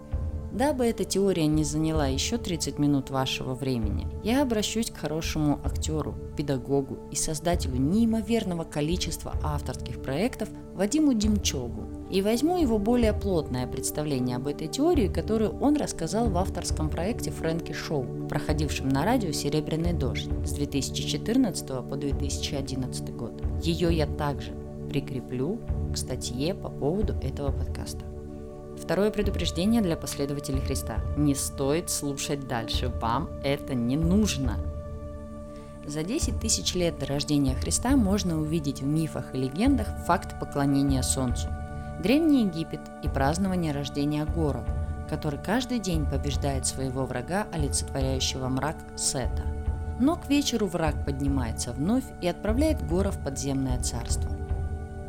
Дабы 0.53 0.87
эта 0.87 1.05
теория 1.05 1.47
не 1.47 1.65
заняла 1.65 2.07
еще 2.07 2.39
30 2.39 2.79
минут 2.79 3.11
вашего 3.11 3.55
времени, 3.55 4.07
я 4.23 4.43
обращусь 4.43 4.91
к 4.91 4.97
хорошему 4.97 5.61
актеру, 5.65 6.15
педагогу 6.37 6.99
и 7.11 7.17
создателю 7.17 7.77
неимоверного 7.77 8.65
количества 8.65 9.35
авторских 9.43 10.01
проектов 10.01 10.49
Вадиму 10.75 11.15
Демчогу 11.15 11.85
и 12.11 12.23
возьму 12.23 12.59
его 12.59 12.79
более 12.79 13.13
плотное 13.13 13.67
представление 13.67 14.37
об 14.37 14.47
этой 14.47 14.69
теории, 14.69 15.09
которую 15.09 15.59
он 15.61 15.77
рассказал 15.77 16.29
в 16.31 16.39
авторском 16.39 16.89
проекте 16.89 17.31
Фрэнки 17.31 17.73
Шоу, 17.73 18.07
проходившем 18.29 18.89
на 18.89 19.05
радио 19.05 19.33
«Серебряный 19.33 19.93
дождь» 19.93 20.29
с 20.45 20.53
2014 20.53 21.67
по 21.67 21.97
2011 21.97 23.15
год. 23.17 23.43
Ее 23.63 23.95
я 23.95 24.07
также 24.07 24.53
прикреплю 24.89 25.59
к 25.93 25.97
статье 25.97 26.55
по 26.55 26.71
поводу 26.71 27.15
этого 27.23 27.51
подкаста. 27.53 28.16
Второе 28.81 29.11
предупреждение 29.11 29.81
для 29.81 29.97
последователей 29.97 30.61
Христа. 30.61 30.99
Не 31.17 31.35
стоит 31.35 31.91
слушать 31.91 32.47
дальше, 32.47 32.89
вам 33.01 33.31
это 33.43 33.75
не 33.75 33.97
нужно. 33.97 34.59
За 35.87 36.03
10 36.03 36.41
тысяч 36.41 36.75
лет 36.75 36.99
до 36.99 37.07
рождения 37.07 37.55
Христа 37.55 37.97
можно 37.97 38.39
увидеть 38.39 38.83
в 38.83 38.87
мифах 38.87 39.35
и 39.35 39.39
легендах 39.39 39.89
факт 40.07 40.39
поклонения 40.39 41.03
Солнцу. 41.03 41.49
Древний 42.03 42.45
Египет 42.45 42.81
и 43.03 43.09
празднование 43.09 43.73
рождения 43.73 44.25
Гора, 44.25 44.65
который 45.09 45.39
каждый 45.43 45.79
день 45.79 46.05
побеждает 46.05 46.67
своего 46.67 47.07
врага, 47.07 47.47
олицетворяющего 47.53 48.49
мрак 48.49 48.77
Сета. 48.97 49.45
Но 49.99 50.17
к 50.17 50.29
вечеру 50.29 50.67
враг 50.67 51.07
поднимается 51.07 51.73
вновь 51.73 52.05
и 52.21 52.29
отправляет 52.29 52.87
Гора 52.87 53.11
в 53.11 53.25
подземное 53.25 53.81
царство. 53.81 54.31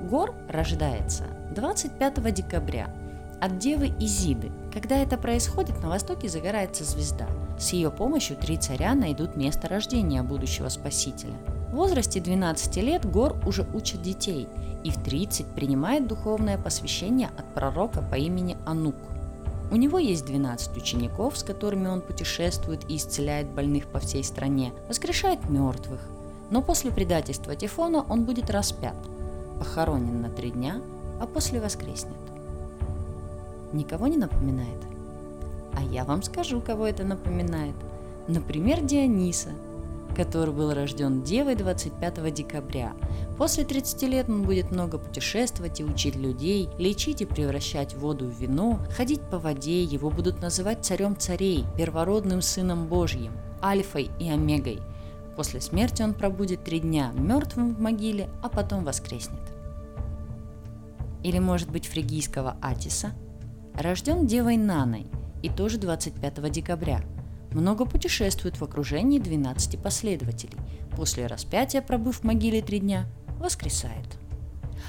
Гор 0.09 0.33
рождается 0.47 1.25
25 1.53 2.33
декабря– 2.33 2.89
от 3.39 3.59
девы 3.59 3.93
Изиды. 3.99 4.51
Когда 4.73 4.97
это 4.97 5.17
происходит, 5.17 5.81
на 5.81 5.89
востоке 5.89 6.29
загорается 6.29 6.83
звезда. 6.83 7.27
С 7.59 7.73
ее 7.73 7.91
помощью 7.91 8.37
три 8.37 8.57
царя 8.57 8.95
найдут 8.95 9.35
место 9.35 9.67
рождения 9.67 10.23
будущего 10.23 10.69
спасителя. 10.69 11.33
В 11.71 11.75
возрасте 11.75 12.19
12 12.19 12.77
лет 12.77 13.05
Гор 13.05 13.35
уже 13.45 13.65
учит 13.73 14.01
детей 14.01 14.47
и 14.83 14.91
в 14.91 15.03
30 15.03 15.47
принимает 15.47 16.07
духовное 16.07 16.57
посвящение 16.57 17.29
от 17.37 17.45
пророка 17.53 18.01
по 18.01 18.15
имени 18.15 18.57
Анук. 18.65 18.95
У 19.69 19.75
него 19.75 19.99
есть 19.99 20.25
12 20.25 20.77
учеников, 20.77 21.37
с 21.37 21.43
которыми 21.43 21.87
он 21.87 22.01
путешествует 22.01 22.89
и 22.89 22.95
исцеляет 22.95 23.49
больных 23.49 23.87
по 23.87 23.99
всей 23.99 24.23
стране, 24.23 24.71
воскрешает 24.87 25.49
мертвых. 25.49 25.99
Но 26.49 26.61
после 26.61 26.91
предательства 26.91 27.55
Тифона 27.55 28.05
он 28.07 28.23
будет 28.23 28.49
распят, 28.49 28.95
похоронен 29.59 30.21
на 30.21 30.29
три 30.29 30.51
дня, 30.51 30.81
а 31.19 31.27
после 31.27 31.59
воскреснет. 31.59 32.26
Никого 33.77 34.07
не 34.07 34.17
напоминает? 34.17 34.79
А 35.75 35.83
я 35.83 36.03
вам 36.03 36.23
скажу, 36.23 36.59
кого 36.61 36.87
это 36.87 37.03
напоминает. 37.03 37.75
Например, 38.27 38.81
Диониса, 38.81 39.51
который 40.15 40.51
был 40.51 40.73
рожден 40.73 41.21
девой 41.21 41.53
25 41.53 42.33
декабря. 42.33 42.93
После 43.37 43.65
30 43.65 44.01
лет 44.09 44.29
он 44.29 44.41
будет 44.41 44.71
много 44.71 44.97
путешествовать 44.97 45.79
и 45.79 45.83
учить 45.83 46.15
людей, 46.15 46.69
лечить 46.79 47.21
и 47.21 47.25
превращать 47.25 47.93
воду 47.93 48.25
в 48.25 48.41
вино, 48.41 48.79
ходить 48.97 49.21
по 49.21 49.37
воде, 49.37 49.83
его 49.83 50.09
будут 50.09 50.41
называть 50.41 50.83
царем 50.83 51.15
царей, 51.15 51.63
первородным 51.77 52.41
сыном 52.41 52.87
Божьим, 52.87 53.31
альфой 53.61 54.09
и 54.19 54.27
омегой. 54.27 54.79
После 55.35 55.61
смерти 55.61 56.01
он 56.01 56.15
пробудет 56.15 56.63
три 56.63 56.79
дня 56.79 57.11
мертвым 57.13 57.75
в 57.75 57.79
могиле, 57.79 58.27
а 58.41 58.49
потом 58.49 58.83
воскреснет. 58.83 59.39
Или 61.21 61.37
может 61.37 61.69
быть 61.69 61.85
фригийского 61.85 62.57
Атиса, 62.59 63.11
рожден 63.77 64.27
девой 64.27 64.57
Наной 64.57 65.07
и 65.41 65.49
тоже 65.49 65.77
25 65.77 66.51
декабря– 66.51 67.01
много 67.51 67.85
путешествует 67.85 68.57
в 68.57 68.63
окружении 68.63 69.19
12 69.19 69.81
последователей. 69.81 70.57
После 70.95 71.27
распятия, 71.27 71.81
пробыв 71.81 72.19
в 72.19 72.23
могиле 72.23 72.61
три 72.61 72.79
дня, 72.79 73.07
воскресает. 73.39 74.17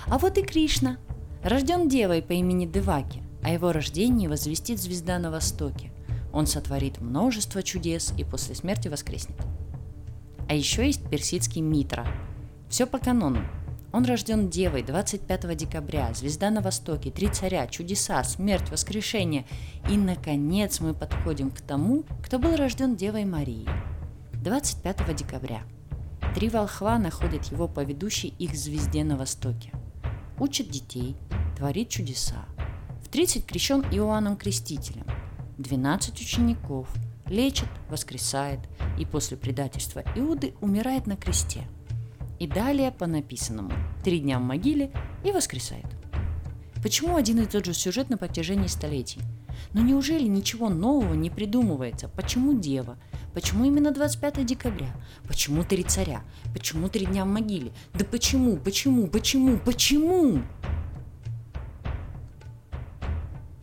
А 0.07 0.18
вот 0.18 0.38
и 0.38 0.42
Кришна, 0.42 0.98
рожден 1.42 1.88
девой 1.88 2.22
по 2.22 2.33
имени 2.33 2.66
Деваки, 2.66 3.22
о 3.42 3.51
его 3.51 3.72
рождении 3.72 4.27
возвестит 4.27 4.81
звезда 4.81 5.18
на 5.18 5.31
востоке. 5.31 5.92
Он 6.33 6.46
сотворит 6.46 7.01
множество 7.01 7.62
чудес 7.62 8.12
и 8.18 8.24
после 8.24 8.55
смерти 8.55 8.88
воскреснет. 8.88 9.37
А 10.48 10.55
еще 10.55 10.87
есть 10.87 11.09
персидский 11.09 11.61
Митра. 11.61 12.07
Все 12.68 12.87
по 12.87 12.98
канону. 12.98 13.40
Он 13.90 14.05
рожден 14.05 14.51
девой 14.51 14.83
25 14.83 15.57
декабря, 15.57 16.12
звезда 16.12 16.51
на 16.51 16.61
востоке, 16.61 17.11
три 17.11 17.29
царя, 17.29 17.66
чудеса, 17.66 18.22
смерть, 18.22 18.70
воскрешение. 18.70 19.46
И, 19.90 19.96
наконец, 19.96 20.81
мы 20.81 20.92
подходим 20.92 21.51
к 21.51 21.61
тому, 21.61 22.05
кто 22.22 22.38
был 22.38 22.55
рожден 22.57 22.96
девой 22.96 23.24
Марией. 23.24 23.68
25 24.35 25.16
декабря. 25.16 25.62
Три 26.35 26.51
волхва 26.51 26.98
находят 26.98 27.46
его 27.46 27.66
по 27.66 27.83
ведущей 27.83 28.29
их 28.38 28.55
звезде 28.55 29.05
на 29.05 29.16
востоке. 29.16 29.72
Учат 30.38 30.68
детей, 30.68 31.16
творит 31.57 31.88
чудеса. 31.88 32.44
В 33.03 33.09
30 33.09 33.46
крещен 33.46 33.81
Иоанном 33.90 34.37
Крестителем. 34.37 35.07
12 35.57 36.20
учеников, 36.20 36.88
лечит, 37.27 37.68
воскресает 37.88 38.61
и 38.98 39.07
после 39.07 39.38
предательства 39.38 40.05
Иуды 40.14 40.55
умирает 40.61 41.07
на 41.07 41.16
кресте– 41.16 41.62
и 42.38 42.46
далее 42.46 42.92
по 42.92 43.07
написанному. 43.07 43.72
Три 44.05 44.20
дня 44.20 44.38
в 44.38 44.42
могиле 44.42 44.90
и 45.24 45.33
воскресает. 45.33 45.87
Почему 46.83 47.16
один 47.16 47.40
и 47.40 47.46
тот 47.46 47.64
же 47.64 47.74
сюжет 47.74 48.09
на 48.09 48.16
протяжении 48.16 48.68
столетий? 48.68 49.20
Но 49.72 49.83
неужели 49.83 50.27
ничего 50.27 50.68
нового 50.68 51.14
не 51.14 51.31
придумывается? 51.31 52.09
Почему 52.09 52.59
дева? 52.59 52.96
Почему 53.35 53.64
именно 53.64 53.90
25 53.90 54.46
декабря? 54.46 54.88
Почему 55.27 55.64
три 55.64 55.83
царя? 55.83 56.22
Почему 56.53 56.88
три 56.88 57.07
дня 57.07 57.24
в 57.24 57.29
могиле? 57.29 57.72
Да 57.94 58.05
почему, 58.05 58.57
почему, 58.57 59.09
почему, 59.09 59.59
почему? 59.59 60.42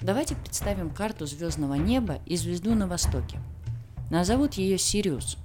Давайте 0.01 0.35
представим 0.35 0.89
карту 0.89 1.25
звездного 1.25 1.75
неба 1.75 2.19
и 2.25 2.35
звезду 2.35 2.75
на 2.75 2.85
востоке. 2.85 3.39
Назовут 4.11 4.55
ее 4.55 4.77
Сириус– 4.77 5.37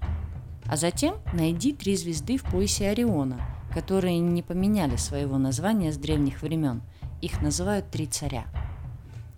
а 0.70 0.76
затем 0.76 1.16
найди 1.32 1.72
три 1.72 1.96
звезды 1.96 2.36
в 2.36 2.44
поясе 2.44 2.90
Ориона, 2.90 3.40
которые 3.74 4.20
не 4.20 4.40
поменяли 4.40 4.94
своего 4.94 5.36
названия 5.36 5.92
с 5.92 5.96
древних 5.96 6.42
времен. 6.42 6.82
Их 7.20 7.42
называют 7.42 7.90
три 7.90 8.06
царя. 8.06 8.44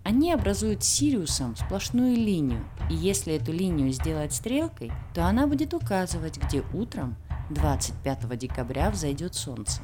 Они 0.03 0.31
образуют 0.31 0.83
Сириусом 0.83 1.55
сплошную 1.55 2.15
линию, 2.15 2.63
и 2.91 2.93
если 2.93 3.33
эту 3.33 3.51
линию 3.51 3.91
сделать 3.91 4.33
стрелкой, 4.33 4.91
то 5.15 5.25
она 5.25 5.47
будет 5.47 5.73
указывать, 5.73 6.37
где 6.37 6.63
утром 6.71 7.15
25 7.49 8.37
декабря 8.37 8.91
взойдет 8.91 9.33
солнце. 9.33 9.81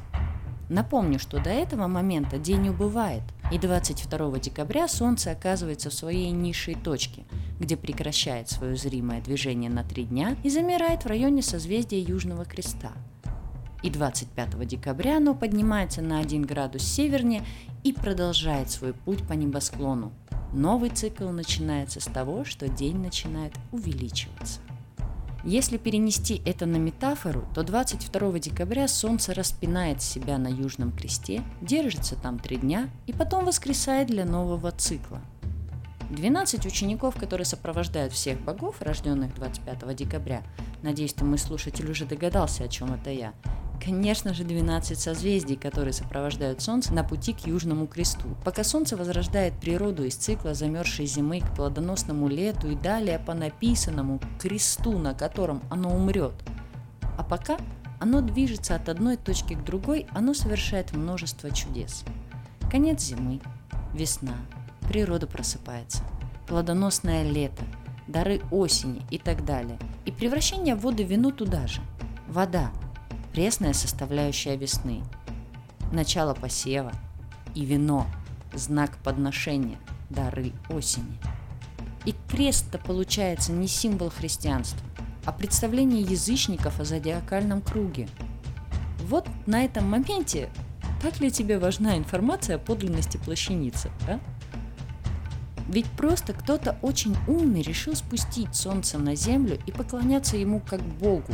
Напомню, 0.70 1.18
что 1.18 1.42
до 1.42 1.50
этого 1.50 1.88
момента 1.88 2.38
день 2.38 2.68
убывает, 2.68 3.24
и 3.50 3.58
22 3.58 4.38
декабря 4.38 4.86
Солнце 4.86 5.32
оказывается 5.32 5.90
в 5.90 5.94
своей 5.94 6.30
низшей 6.30 6.76
точке, 6.76 7.24
где 7.58 7.76
прекращает 7.76 8.48
свое 8.48 8.76
зримое 8.76 9.20
движение 9.20 9.68
на 9.68 9.82
три 9.82 10.04
дня 10.04 10.36
и 10.44 10.48
замирает 10.48 11.02
в 11.02 11.08
районе 11.08 11.42
созвездия 11.42 12.00
Южного 12.00 12.44
Креста. 12.44 12.92
И 13.82 13.90
25 13.90 14.64
декабря 14.64 15.16
оно 15.16 15.34
поднимается 15.34 16.02
на 16.02 16.20
1 16.20 16.42
градус 16.42 16.84
севернее 16.84 17.42
и 17.82 17.92
продолжает 17.92 18.70
свой 18.70 18.92
путь 18.92 19.26
по 19.26 19.32
небосклону. 19.32 20.12
Новый 20.52 20.90
цикл 20.90 21.30
начинается 21.30 21.98
с 21.98 22.04
того, 22.04 22.44
что 22.44 22.68
день 22.68 22.98
начинает 22.98 23.54
увеличиваться. 23.72 24.60
Если 25.42 25.78
перенести 25.78 26.42
это 26.44 26.66
на 26.66 26.76
метафору, 26.76 27.46
то 27.54 27.62
22 27.62 28.38
декабря 28.40 28.86
Солнце 28.88 29.32
распинает 29.32 30.02
себя 30.02 30.36
на 30.36 30.48
Южном 30.48 30.92
кресте, 30.92 31.42
держится 31.62 32.14
там 32.14 32.38
три 32.38 32.58
дня 32.58 32.90
и 33.06 33.14
потом 33.14 33.46
воскресает 33.46 34.08
для 34.08 34.26
нового 34.26 34.70
цикла. 34.70 35.20
12 36.10 36.66
учеников, 36.66 37.14
которые 37.16 37.46
сопровождают 37.46 38.12
всех 38.12 38.38
богов, 38.40 38.82
рожденных 38.82 39.34
25 39.34 39.96
декабря, 39.96 40.42
надеюсь, 40.82 41.10
что 41.10 41.24
мой 41.24 41.38
слушатель 41.38 41.90
уже 41.90 42.04
догадался, 42.04 42.64
о 42.64 42.68
чем 42.68 42.92
это 42.92 43.10
я, 43.10 43.32
Конечно 43.82 44.34
же, 44.34 44.44
12 44.44 44.98
созвездий, 44.98 45.56
которые 45.56 45.94
сопровождают 45.94 46.60
Солнце 46.60 46.92
на 46.92 47.02
пути 47.02 47.32
к 47.32 47.46
Южному 47.46 47.86
кресту. 47.86 48.28
Пока 48.44 48.62
Солнце 48.62 48.94
возрождает 48.96 49.54
природу 49.54 50.04
из 50.04 50.16
цикла 50.16 50.52
замерзшей 50.52 51.06
зимы 51.06 51.40
к 51.40 51.54
плодоносному 51.54 52.28
лету 52.28 52.68
и 52.68 52.74
далее 52.74 53.18
по 53.18 53.32
написанному 53.32 54.20
кресту, 54.38 54.98
на 54.98 55.14
котором 55.14 55.62
оно 55.70 55.94
умрет. 55.94 56.34
А 57.16 57.24
пока 57.24 57.56
оно 58.00 58.20
движется 58.20 58.74
от 58.74 58.90
одной 58.90 59.16
точки 59.16 59.54
к 59.54 59.64
другой, 59.64 60.06
оно 60.12 60.34
совершает 60.34 60.92
множество 60.92 61.50
чудес. 61.50 62.04
Конец 62.70 63.00
зимы, 63.02 63.40
весна, 63.94 64.36
природа 64.88 65.26
просыпается, 65.26 66.02
плодоносное 66.46 67.24
лето, 67.30 67.64
дары 68.06 68.42
осени 68.50 69.02
и 69.10 69.16
так 69.16 69.46
далее. 69.46 69.78
И 70.04 70.12
превращение 70.12 70.74
воды 70.74 71.04
в 71.04 71.10
вино 71.10 71.30
туда 71.30 71.66
же. 71.66 71.80
Вода 72.28 72.70
пресная 73.32 73.72
составляющая 73.72 74.56
весны, 74.56 75.02
начало 75.92 76.34
посева 76.34 76.92
и 77.54 77.64
вино, 77.64 78.06
знак 78.52 78.96
подношения, 78.98 79.78
дары 80.08 80.52
осени. 80.68 81.18
И 82.04 82.14
крест-то 82.28 82.78
получается 82.78 83.52
не 83.52 83.68
символ 83.68 84.10
христианства, 84.10 84.80
а 85.24 85.32
представление 85.32 86.02
язычников 86.02 86.80
о 86.80 86.84
зодиакальном 86.84 87.60
круге. 87.60 88.08
Вот 89.04 89.26
на 89.46 89.64
этом 89.64 89.88
моменте 89.88 90.50
так 91.02 91.20
ли 91.20 91.30
тебе 91.30 91.58
важна 91.58 91.96
информация 91.96 92.56
о 92.56 92.58
подлинности 92.58 93.16
плащаницы, 93.16 93.90
а? 94.08 94.20
Ведь 95.68 95.86
просто 95.86 96.32
кто-то 96.32 96.76
очень 96.82 97.16
умный 97.28 97.62
решил 97.62 97.94
спустить 97.94 98.54
солнце 98.54 98.98
на 98.98 99.14
землю 99.14 99.58
и 99.66 99.72
поклоняться 99.72 100.36
ему 100.36 100.60
как 100.60 100.82
Богу, 100.82 101.32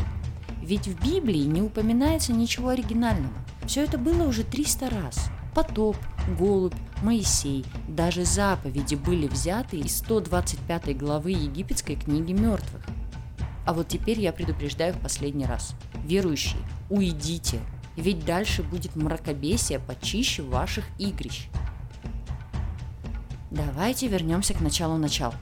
ведь 0.66 0.88
в 0.88 1.00
Библии 1.00 1.44
не 1.44 1.62
упоминается 1.62 2.33
ничего 2.33 2.70
оригинального. 2.70 3.33
Все 3.66 3.85
это 3.85 3.98
было 3.98 4.26
уже 4.26 4.42
300 4.42 4.90
раз. 4.90 5.31
Потоп, 5.55 5.96
голубь, 6.37 6.74
Моисей, 7.05 7.64
даже 7.87 8.24
заповеди 8.24 8.96
были 8.96 9.29
взяты 9.29 9.79
из 9.79 9.98
125 9.98 10.98
главы 10.98 11.31
египетской 11.31 11.94
книги 11.94 12.33
мертвых. 12.33 12.83
А 13.64 13.72
вот 13.72 13.87
теперь 13.87 14.20
я 14.20 14.33
предупреждаю 14.33 14.92
в 14.92 14.98
последний 14.98 15.46
раз. 15.46 15.72
Верующие, 16.05 16.61
уйдите, 16.90 17.61
ведь 17.96 18.24
дальше 18.24 18.64
будет 18.64 18.96
мракобесие 18.96 19.79
почище 19.79 20.42
ваших 20.42 20.85
игрищ. 20.98 21.46
Давайте 23.53 24.09
вернемся 24.09 24.53
к 24.53 24.61
началу 24.61 24.97
начал. 24.97 25.32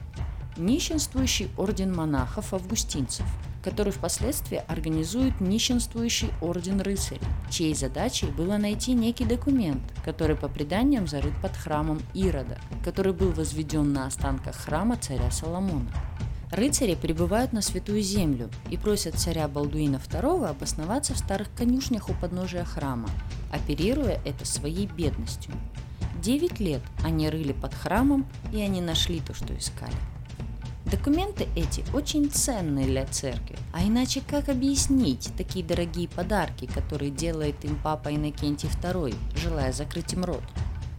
Нищенствующий 0.55 1.49
орден 1.57 1.95
монахов-августинцев– 1.95 3.25
который 3.65 3.91
впоследствии 3.91 4.63
организует 4.67 5.41
нищенствующий 5.41 6.29
орден 6.39 6.81
рыцарей, 6.81 7.19
чьей 7.49 7.73
задачей 7.73 8.27
было 8.27 8.57
найти 8.57 8.93
некий 8.93 9.25
документ, 9.25 9.81
который 10.05 10.35
по 10.35 10.47
преданиям 10.47 11.07
зарыт 11.07 11.33
под 11.41 11.57
храмом 11.57 11.99
Ирода, 12.13 12.59
который 12.83 13.11
был 13.11 13.31
возведен 13.31 13.91
на 13.91 14.05
останках 14.05 14.55
храма 14.55 14.97
царя 14.97 15.31
Соломона. 15.31 15.89
Рыцари 16.51 16.93
прибывают 16.93 17.53
на 17.53 17.63
Святую 17.63 18.03
Землю 18.03 18.51
и 18.69 18.77
просят 18.77 19.15
царя 19.15 19.47
Балдуина 19.47 19.95
II 19.95 20.47
обосноваться 20.47 21.15
в 21.15 21.17
старых 21.17 21.47
конюшнях 21.55 22.07
у 22.09 22.13
подножия 22.13 22.65
храма, 22.65 23.09
оперируя 23.51 24.21
это 24.25 24.45
своей 24.45 24.85
бедностью. 24.85 25.51
Девять 26.21 26.59
лет 26.59 26.81
они 27.03 27.31
рыли 27.31 27.53
под 27.53 27.73
храмом, 27.73 28.27
и 28.53 28.61
они 28.61 28.79
нашли 28.79 29.21
то, 29.21 29.33
что 29.33 29.57
искали. 29.57 29.95
Документы 30.85 31.47
эти 31.55 31.83
очень 31.93 32.29
ценные 32.29 32.85
для 32.85 33.07
церкви, 33.07 33.57
а 33.73 33.81
иначе 33.83 34.21
как 34.21 34.49
объяснить 34.49 35.31
такие 35.35 35.65
дорогие 35.65 36.07
подарки, 36.07 36.67
которые 36.67 37.09
делает 37.09 37.65
им 37.65 37.79
папа 37.83 38.13
Иннокентий 38.15 38.69
II, 38.69 39.15
желая 39.35 39.73
закрыть 39.73 40.13
им 40.13 40.23
рот? 40.25 40.43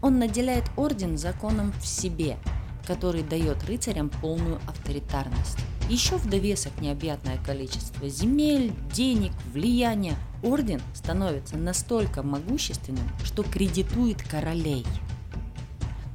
Он 0.02 0.18
наделяет 0.18 0.64
орден 0.76 1.16
законом 1.16 1.72
в 1.80 1.86
себе, 1.86 2.36
который 2.84 3.22
дает 3.22 3.62
рыцарям 3.64 4.08
полную 4.08 4.60
авторитарность. 4.66 5.58
Еще 5.88 6.16
в 6.16 6.28
довесок 6.28 6.80
необъятное 6.80 7.38
количество 7.46 8.08
земель, 8.08 8.72
денег, 8.92 9.30
влияния. 9.52 10.16
Орден 10.42 10.82
становится 10.94 11.56
настолько 11.56 12.24
могущественным, 12.24 13.08
что 13.22 13.44
кредитует 13.44 14.20
королей. 14.20 14.84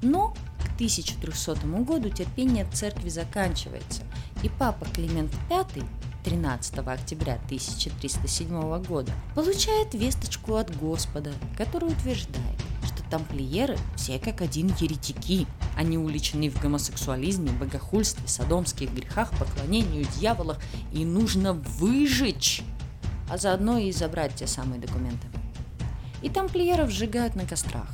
Но 0.02 0.34
1300 0.82 1.68
году 1.84 2.10
терпение 2.10 2.66
церкви 2.74 3.10
заканчивается, 3.10 4.02
и 4.42 4.50
папа 4.50 4.86
Климент 4.86 5.32
V 5.48 5.86
13 6.24 6.80
октября 6.80 7.36
1307 7.46 8.84
года 8.86 9.12
получает 9.36 9.94
весточку 9.94 10.56
от 10.56 10.76
Господа, 10.76 11.34
который 11.56 11.90
утверждает, 11.90 12.60
что 12.84 13.04
тамплиеры 13.12 13.78
все 13.96 14.18
как 14.18 14.42
один 14.42 14.74
еретики, 14.80 15.46
они 15.78 16.00
уличены 16.00 16.50
в 16.50 16.60
гомосексуализме, 16.60 17.52
богохульстве, 17.52 18.28
садомских 18.28 18.92
грехах, 18.92 19.30
поклонению 19.38 20.08
дьяволах, 20.18 20.58
и 20.92 21.06
нужно 21.06 21.54
выжечь, 21.54 22.64
а 23.30 23.38
заодно 23.38 23.78
и 23.78 23.92
забрать 23.92 24.34
те 24.34 24.48
самые 24.48 24.82
документы. 24.82 25.28
И 26.24 26.30
тамплиеров 26.30 26.90
сжигают 26.90 27.36
на 27.36 27.46
кострах. 27.46 27.88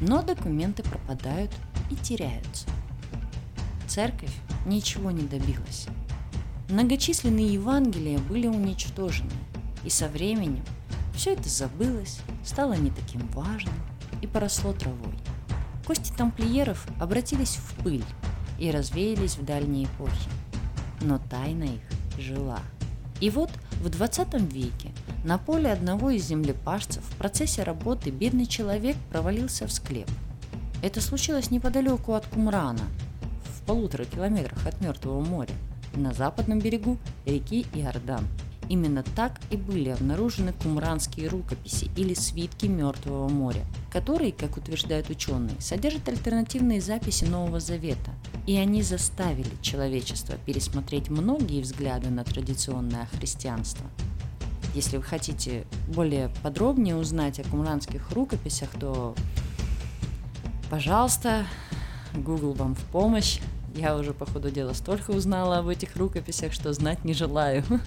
Но 0.00 0.22
документы 0.22 0.82
пропадают 0.82 1.50
и 1.90 1.96
теряются. 1.96 2.66
Церковь 3.86 4.34
ничего 4.66 5.10
не 5.10 5.22
добилась. 5.22 5.86
Многочисленные 6.68 7.54
Евангелия 7.54 8.18
были 8.18 8.46
уничтожены, 8.46 9.30
и 9.84 9.90
со 9.90 10.08
временем 10.08 10.64
все 11.14 11.32
это 11.32 11.48
забылось, 11.48 12.18
стало 12.44 12.74
не 12.74 12.90
таким 12.90 13.26
важным 13.28 13.74
и 14.20 14.26
поросло 14.26 14.72
травой. 14.72 15.14
Кости 15.86 16.12
тамплиеров 16.12 16.86
обратились 17.00 17.56
в 17.56 17.82
пыль 17.82 18.04
и 18.58 18.70
развеялись 18.70 19.36
в 19.36 19.44
дальние 19.44 19.84
эпохи. 19.84 20.28
Но 21.00 21.18
тайна 21.18 21.64
их 21.64 21.82
жила. 22.18 22.60
И 23.20 23.30
вот 23.30 23.50
в 23.82 23.88
20 23.88 24.34
веке 24.52 24.92
на 25.24 25.38
поле 25.38 25.72
одного 25.72 26.10
из 26.10 26.26
землепашцев 26.26 27.04
в 27.04 27.16
процессе 27.16 27.62
работы 27.62 28.10
бедный 28.10 28.46
человек 28.46 28.96
провалился 29.10 29.66
в 29.66 29.72
склеп. 29.72 30.08
Это 30.86 31.00
случилось 31.00 31.50
неподалеку 31.50 32.12
от 32.14 32.26
Кумрана, 32.28 32.84
в 33.42 33.66
полутора 33.66 34.04
километрах 34.04 34.68
от 34.68 34.80
Мертвого 34.80 35.20
моря, 35.20 35.52
на 35.96 36.14
западном 36.14 36.60
берегу 36.60 36.96
реки 37.26 37.66
Иордан– 37.74 38.24
Именно 38.68 39.04
так 39.14 39.40
и 39.50 39.56
были 39.56 39.90
обнаружены 39.90 40.52
кумранские 40.52 41.28
рукописи 41.28 41.88
или 41.96 42.14
свитки 42.14 42.66
Мертвого 42.66 43.28
моря, 43.28 43.64
которые, 43.92 44.32
как 44.32 44.56
утверждают 44.56 45.08
ученые, 45.08 45.60
содержат 45.60 46.08
альтернативные 46.08 46.80
записи 46.80 47.24
Нового 47.24 47.60
Завета, 47.60 48.10
и 48.46 48.56
они 48.56 48.82
заставили 48.82 49.50
человечество 49.62 50.34
пересмотреть 50.44 51.10
многие 51.10 51.62
взгляды 51.62 52.10
на 52.10 52.24
традиционное 52.24 53.06
христианство. 53.06 53.86
Если 54.74 54.96
вы 54.96 55.04
хотите 55.04 55.64
более 55.88 56.28
подробнее 56.42 56.96
узнать 56.96 57.38
о 57.38 57.44
кумранских 57.44 58.10
рукописях, 58.10 58.70
то, 58.78 59.14
пожалуйста, 60.70 61.46
Google 62.14 62.52
вам 62.52 62.74
в 62.74 62.84
помощь. 62.84 63.40
Я 63.74 63.96
уже 63.96 64.12
по 64.12 64.26
ходу 64.26 64.50
дела 64.50 64.72
столько 64.72 65.10
узнала 65.10 65.58
об 65.58 65.68
этих 65.68 65.96
рукописях, 65.96 66.52
что 66.52 66.72
знать 66.72 67.04
не 67.04 67.14
желаю. 67.14 67.64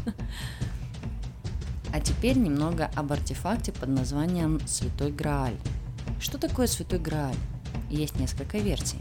А 1.92 2.00
теперь 2.00 2.38
немного 2.38 2.92
об 2.96 3.12
артефакте 3.12 3.72
под 3.72 3.90
названием 3.90 4.60
Святой 4.68 5.12
Грааль. 5.12 5.58
Что 6.20 6.38
такое 6.38 6.68
Святой 6.68 7.00
Грааль? 7.00 7.36
Есть 7.90 8.20
несколько 8.20 8.60
версий. 8.60 9.00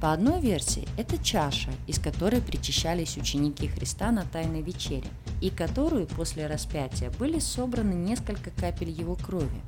По 0.00 0.12
одной 0.12 0.40
версии, 0.40 0.86
это 0.96 1.18
чаша, 1.18 1.70
из 1.88 1.98
которой 1.98 2.40
причащались 2.40 3.16
ученики 3.16 3.66
Христа 3.66 4.12
на 4.12 4.24
Тайной 4.24 4.62
вечере, 4.62 5.08
и 5.40 5.50
которую 5.50 6.06
после 6.06 6.46
распятия 6.46 7.10
были 7.18 7.38
собраны 7.40 7.94
несколько 7.94 8.50
капель 8.50 8.90
его 8.90 9.16
крови. 9.16 9.60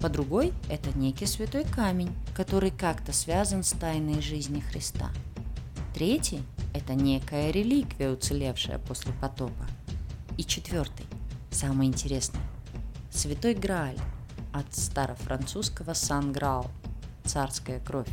По 0.00 0.08
другой, 0.08 0.52
это 0.68 0.96
некий 0.98 1.26
святой 1.26 1.64
камень, 1.64 2.12
который 2.34 2.70
как-то 2.70 3.12
связан 3.12 3.62
с 3.62 3.72
тайной 3.72 4.20
жизни 4.20 4.60
Христа. 4.60 5.10
Третий– 5.94 6.42
это 6.74 6.94
некая 6.94 7.50
реликвия, 7.50 8.10
уцелевшая 8.10 8.78
после 8.78 9.12
потопа. 9.20 9.66
И 10.36 10.44
четвертый– 10.44 11.06
Самое 11.50 11.90
интересное. 11.90 12.42
Святой 13.10 13.54
Грааль 13.54 13.98
от 14.52 14.74
старофранцузского 14.74 15.94
Сан-Граал– 15.94 16.70
царская 17.24 17.80
кровь. 17.80 18.08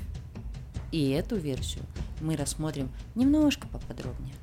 И 0.92 1.10
эту 1.12 1.38
версию 1.38 1.84
мы 2.20 2.36
рассмотрим 2.36 2.90
немножко 3.16 3.68
поподробнее. 3.68 4.34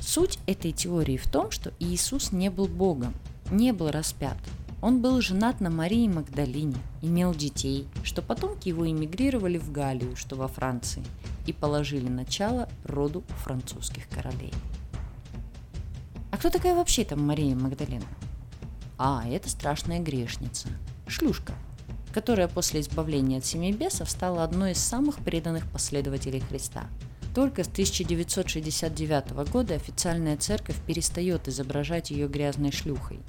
Суть 0.00 0.38
этой 0.46 0.72
теории 0.72 1.16
в 1.16 1.28
том, 1.28 1.50
что 1.50 1.72
Иисус 1.78 2.30
не 2.30 2.50
был 2.50 2.66
Богом, 2.66 3.14
не 3.50 3.72
был 3.72 3.90
распят. 3.90 4.36
Он 4.80 5.02
был 5.02 5.20
женат 5.20 5.60
на 5.60 5.70
Марии 5.70 6.06
Магдалине, 6.06 6.76
имел 7.02 7.34
детей, 7.34 7.88
что 8.04 8.22
потомки 8.22 8.68
его 8.68 8.88
эмигрировали 8.88 9.58
в 9.58 9.72
Галлию, 9.72 10.14
что 10.14 10.36
во 10.36 10.46
Франции, 10.46 11.02
и 11.46 11.52
положили 11.52 12.08
начало 12.08 12.68
роду 12.84 13.24
французских 13.42 14.08
королей. 14.08 14.52
А 16.30 16.36
кто 16.36 16.50
такая 16.50 16.76
вообще 16.76 17.04
там 17.04 17.26
Мария 17.26 17.56
Магдалина? 17.56 18.04
А, 18.98 19.24
это 19.28 19.50
страшная 19.50 19.98
грешница, 19.98 20.68
шлюшка, 21.08 21.54
которая 22.12 22.46
после 22.46 22.80
избавления 22.80 23.38
от 23.38 23.44
семи 23.44 23.72
бесов 23.72 24.08
стала 24.08 24.44
одной 24.44 24.72
из 24.72 24.78
самых 24.78 25.16
преданных 25.16 25.68
последователей 25.70 26.40
Христа. 26.40 26.86
Только 27.34 27.64
с 27.64 27.68
1969 27.68 29.32
года 29.50 29.74
официальная 29.74 30.36
церковь 30.36 30.76
перестает 30.86 31.48
изображать 31.48 32.10
ее 32.10 32.28
грязной 32.28 32.72
шлюхой. 32.72 33.20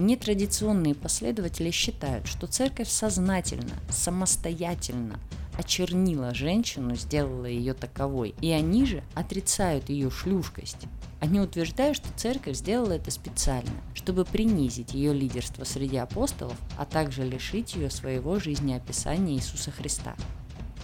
Нетрадиционные 0.00 0.94
последователи 0.94 1.70
считают, 1.70 2.26
что 2.26 2.46
церковь 2.46 2.88
сознательно, 2.88 3.74
самостоятельно 3.90 5.20
очернила 5.58 6.32
женщину, 6.32 6.96
сделала 6.96 7.44
ее 7.44 7.74
таковой, 7.74 8.34
и 8.40 8.50
они 8.50 8.86
же 8.86 9.04
отрицают 9.14 9.90
ее 9.90 10.10
шлюшкость. 10.10 10.86
Они 11.20 11.38
утверждают, 11.38 11.98
что 11.98 12.08
церковь 12.16 12.56
сделала 12.56 12.92
это 12.92 13.10
специально, 13.10 13.70
чтобы 13.92 14.24
принизить 14.24 14.94
ее 14.94 15.12
лидерство 15.12 15.64
среди 15.64 15.98
апостолов, 15.98 16.56
а 16.78 16.86
также 16.86 17.22
лишить 17.22 17.74
ее 17.74 17.90
своего 17.90 18.40
жизнеописания 18.40 19.34
Иисуса 19.34 19.70
Христа. 19.70 20.16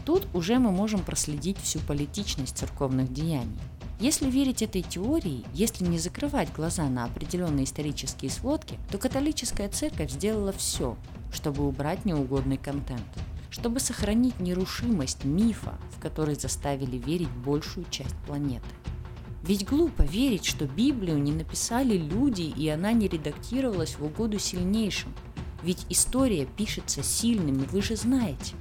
Тут 0.04 0.28
уже 0.34 0.58
мы 0.58 0.72
можем 0.72 1.00
проследить 1.00 1.58
всю 1.62 1.78
политичность 1.78 2.58
церковных 2.58 3.10
деяний. 3.14 3.58
Если 3.98 4.28
верить 4.28 4.60
этой 4.60 4.82
теории, 4.82 5.44
если 5.54 5.86
не 5.86 5.98
закрывать 5.98 6.52
глаза 6.52 6.86
на 6.88 7.04
определенные 7.04 7.64
исторические 7.64 8.30
сводки, 8.30 8.78
то 8.90 8.98
католическая 8.98 9.70
церковь 9.70 10.10
сделала 10.10 10.52
все, 10.52 10.98
чтобы 11.32 11.66
убрать 11.66 12.04
неугодный 12.04 12.58
контент, 12.58 13.06
чтобы 13.48 13.80
сохранить 13.80 14.38
нерушимость 14.38 15.24
мифа, 15.24 15.78
в 15.96 16.00
который 16.00 16.34
заставили 16.34 16.98
верить 16.98 17.30
большую 17.30 17.86
часть 17.88 18.14
планеты. 18.26 18.66
Ведь 19.42 19.66
глупо 19.66 20.02
верить, 20.02 20.44
что 20.44 20.66
Библию 20.66 21.18
не 21.18 21.32
написали 21.32 21.96
люди, 21.96 22.42
и 22.42 22.68
она 22.68 22.92
не 22.92 23.08
редактировалась 23.08 23.96
в 23.98 24.04
угоду 24.04 24.38
сильнейшим. 24.38 25.14
Ведь 25.62 25.86
история 25.88 26.44
пишется 26.44 27.02
сильными, 27.02 27.64
вы 27.64 27.80
же 27.80 27.96
знаете. 27.96 28.56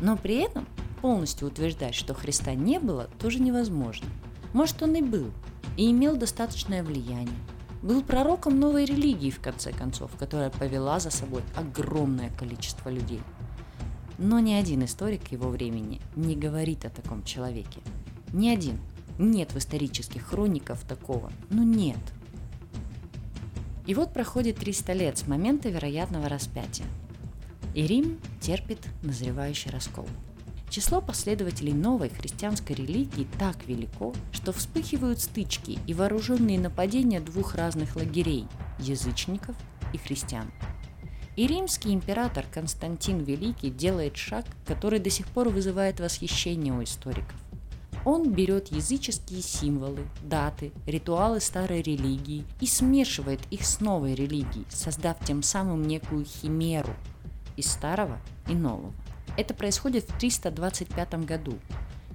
Но 0.00 0.16
при 0.16 0.36
этом 0.36 0.66
полностью 1.02 1.48
утверждать, 1.48 1.94
что 1.94 2.14
Христа 2.14 2.54
не 2.54 2.78
было, 2.78 3.10
тоже 3.18 3.40
невозможно. 3.40 4.06
Может, 4.52 4.82
он 4.82 4.94
и 4.94 5.02
был, 5.02 5.30
и 5.76 5.90
имел 5.90 6.16
достаточное 6.16 6.82
влияние. 6.82 7.38
Был 7.82 8.02
пророком 8.02 8.58
новой 8.58 8.84
религии, 8.84 9.30
в 9.30 9.40
конце 9.40 9.72
концов, 9.72 10.10
которая 10.18 10.50
повела 10.50 10.98
за 11.00 11.10
собой 11.10 11.42
огромное 11.56 12.30
количество 12.30 12.88
людей. 12.88 13.20
Но 14.18 14.40
ни 14.40 14.52
один 14.52 14.84
историк 14.84 15.30
его 15.30 15.48
времени 15.48 16.00
не 16.16 16.34
говорит 16.34 16.84
о 16.84 16.90
таком 16.90 17.22
человеке. 17.22 17.80
Ни 18.32 18.48
один– 18.48 18.80
нет 19.18 19.52
в 19.52 19.58
исторических 19.58 20.24
хрониках 20.24 20.80
такого. 20.80 21.32
Ну 21.50 21.64
нет. 21.64 21.98
И 23.86 23.94
вот 23.94 24.12
проходит 24.12 24.56
300 24.58 24.92
лет 24.92 25.18
с 25.18 25.26
момента 25.26 25.68
вероятного 25.68 26.28
распятия. 26.28 26.86
И 27.74 27.86
Рим 27.86 28.18
терпит 28.40 28.78
назревающий 29.02 29.70
раскол. 29.70 30.06
Число 30.70 31.00
последователей 31.00 31.72
новой 31.72 32.10
христианской 32.10 32.76
религии 32.76 33.26
так 33.38 33.56
велико, 33.66 34.12
что 34.32 34.52
вспыхивают 34.52 35.20
стычки 35.20 35.78
и 35.86 35.94
вооруженные 35.94 36.60
нападения 36.60 37.20
двух 37.20 37.54
разных 37.54 37.96
лагерей– 37.96 38.46
язычников 38.78 39.56
и 39.94 39.98
христиан. 39.98 40.50
И 41.36 41.46
римский 41.46 41.94
император 41.94 42.44
Константин 42.52 43.20
Великий 43.20 43.70
делает 43.70 44.16
шаг, 44.16 44.44
который 44.66 44.98
до 44.98 45.08
сих 45.08 45.26
пор 45.28 45.48
вызывает 45.48 46.00
восхищение 46.00 46.74
у 46.74 46.82
историков. 46.82 47.36
Он 48.04 48.30
берет 48.30 48.68
языческие 48.68 49.42
символы, 49.42 50.00
даты, 50.22 50.72
ритуалы 50.86 51.40
старой 51.40 51.80
религии 51.80 52.44
и 52.60 52.66
смешивает 52.66 53.40
их 53.50 53.64
с 53.64 53.80
новой 53.80 54.14
религией, 54.14 54.66
создав 54.68 55.16
тем 55.24 55.42
самым 55.42 55.86
некую 55.86 56.24
химеру 56.24 56.94
из 57.56 57.70
старого 57.70 58.18
и 58.48 58.54
нового. 58.54 58.92
Это 59.38 59.54
происходит 59.54 60.02
в 60.10 60.18
325 60.18 61.24
году. 61.24 61.54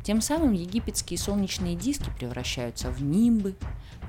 Тем 0.04 0.20
самым 0.20 0.52
египетские 0.52 1.18
солнечные 1.18 1.74
диски 1.74 2.10
превращаются 2.20 2.90
в 2.90 3.02
нимбы, 3.02 3.56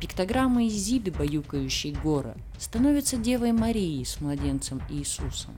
пиктограммы 0.00 0.66
Изиды, 0.66 1.12
баюкающей 1.12 1.92
горы, 1.92 2.34
становятся 2.58 3.16
Девой 3.16 3.52
Марией 3.52 4.04
с 4.04 4.20
младенцем 4.20 4.82
Иисусом. 4.90 5.54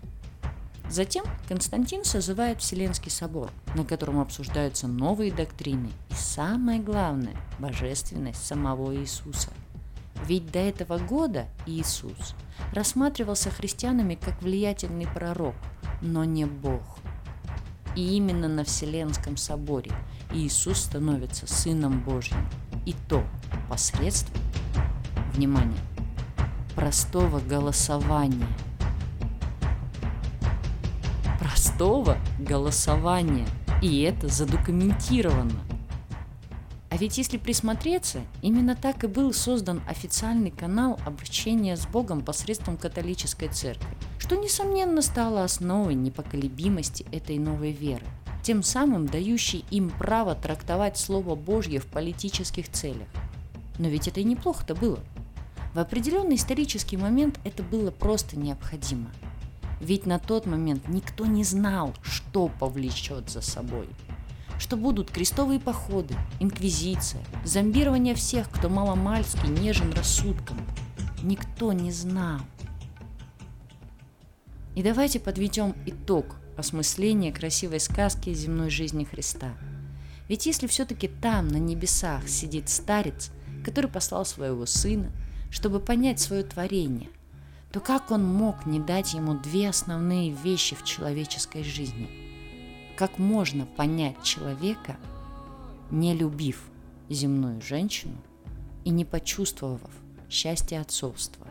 Затем 0.91 1.25
Константин 1.49 2.05
созывает 2.05 2.61
Вселенский 2.61 3.11
собор, 3.11 3.51
на 3.75 3.87
котором 3.87 4.21
обсуждаются 4.21 4.87
новые 4.87 5.33
доктрины 5.33 5.89
и 6.11 6.15
самое 6.15 6.79
главное– 6.79 7.37
божественность 7.59 8.45
самого 8.45 8.95
Иисуса. 8.95 9.49
Ведь 10.27 10.53
до 10.53 10.59
этого 10.59 10.99
года 10.99 11.47
Иисус 11.65 12.35
рассматривался 12.75 13.49
христианами 13.49 14.15
как 14.15 14.43
влиятельный 14.43 15.07
пророк, 15.07 15.55
но 16.03 16.25
не 16.25 16.45
Бог. 16.45 16.99
И 17.97 18.16
именно 18.16 18.47
на 18.47 18.62
Вселенском 18.62 19.38
соборе 19.38 19.90
Иисус 20.30 20.80
становится 20.80 21.47
Сыном 21.47 22.01
Божьим. 22.03 22.36
И 22.84 22.94
то 23.09 23.24
посредством, 23.68 24.40
внимание, 25.32 25.80
простого 26.74 27.40
голосования. 27.40 28.47
Простого 31.40 32.18
голосования. 32.38 33.49
И 33.82 34.03
это 34.03 34.28
задокументировано. 34.28 35.61
А 36.90 36.99
ведь 36.99 37.18
если 37.18 37.36
присмотреться, 37.36 38.20
именно 38.40 38.74
так 38.74 39.05
и 39.05 39.07
был 39.07 39.32
создан 39.32 39.82
официальный 39.86 40.51
канал 40.51 40.99
обращения 41.05 41.76
с 41.76 41.86
Богом 41.86 42.22
посредством 42.22 42.76
католической 42.76 43.49
церкви, 43.49 43.97
что, 44.27 44.35
несомненно, 44.35 45.03
стало 45.03 45.45
основой 45.45 45.95
непоколебимости 45.95 47.07
этой 47.12 47.39
новой 47.39 47.70
веры, 47.70 48.05
тем 48.43 48.64
самым 48.64 49.07
дающей 49.07 49.64
им 49.70 49.89
право 49.89 50.35
трактовать 50.35 50.99
Слово 50.99 51.37
Божье 51.37 51.79
в 51.79 51.87
политических 51.87 52.68
целях. 52.68 53.07
Но 53.79 53.87
ведь 53.87 54.09
это 54.09 54.18
и 54.18 54.24
неплохо-то 54.24 54.74
было. 54.74 54.99
В 55.74 55.79
определенный 55.79 56.35
исторический 56.35 56.97
момент 56.97 57.39
это 57.45 57.62
было 57.62 57.93
просто 57.93 58.37
необходимо. 58.37 59.12
Ведь 59.81 60.07
на 60.07 60.18
тот 60.18 60.45
момент 60.47 60.89
никто 60.89 61.24
не 61.24 61.45
знал, 61.45 61.95
что 62.03 62.49
повлечет 62.49 63.31
за 63.31 63.43
собой– 63.43 63.87
что 64.59 64.79
будут 64.79 65.11
крестовые 65.11 65.61
походы, 65.61 66.14
инквизиция, 66.41 67.22
зомбирование 67.45 68.14
всех, 68.14 68.49
кто 68.51 68.70
маломальски 68.70 69.47
нежен 69.47 69.93
рассудком. 69.93 70.57
Никто 71.22 71.74
не 71.74 71.93
знал. 71.93 72.41
И 74.77 74.83
давайте 74.85 75.18
подведем 75.18 75.74
итог 75.87 76.37
осмысления 76.57 77.33
красивой 77.33 77.81
сказки 77.81 78.33
земной 78.33 78.70
жизни 78.70 79.03
Христа. 79.03 79.55
Ведь 80.29 80.47
если 80.47 80.68
все-таки 80.68 81.09
там, 81.09 81.49
на 81.49 81.57
небесах, 81.57 82.29
сидит 82.29 82.68
старец, 82.68 83.33
который 83.64 83.91
послал 83.91 84.24
своего 84.24 84.66
сына, 84.66 85.11
чтобы 85.51 85.81
понять 85.81 86.20
свое 86.20 86.45
творение, 86.45 87.09
то 87.72 87.81
как 87.81 88.12
он 88.12 88.24
мог 88.24 88.66
не 88.66 88.79
дать 88.79 89.14
ему 89.14 89.35
две 89.35 89.68
основные 89.68 90.31
вещи 90.31 90.77
в 90.77 90.85
человеческой 90.85 91.64
жизни– 91.64 92.09
как 92.97 93.18
можно 93.18 93.66
понять 93.66 94.22
человека, 94.22 94.97
не 95.91 96.14
любив 96.14 96.62
земную 97.11 97.61
женщину 97.61 98.16
и 98.85 98.91
не 98.91 99.05
почувствовав 99.05 99.91
счастья 100.31 100.81
отцовства? 100.81 101.45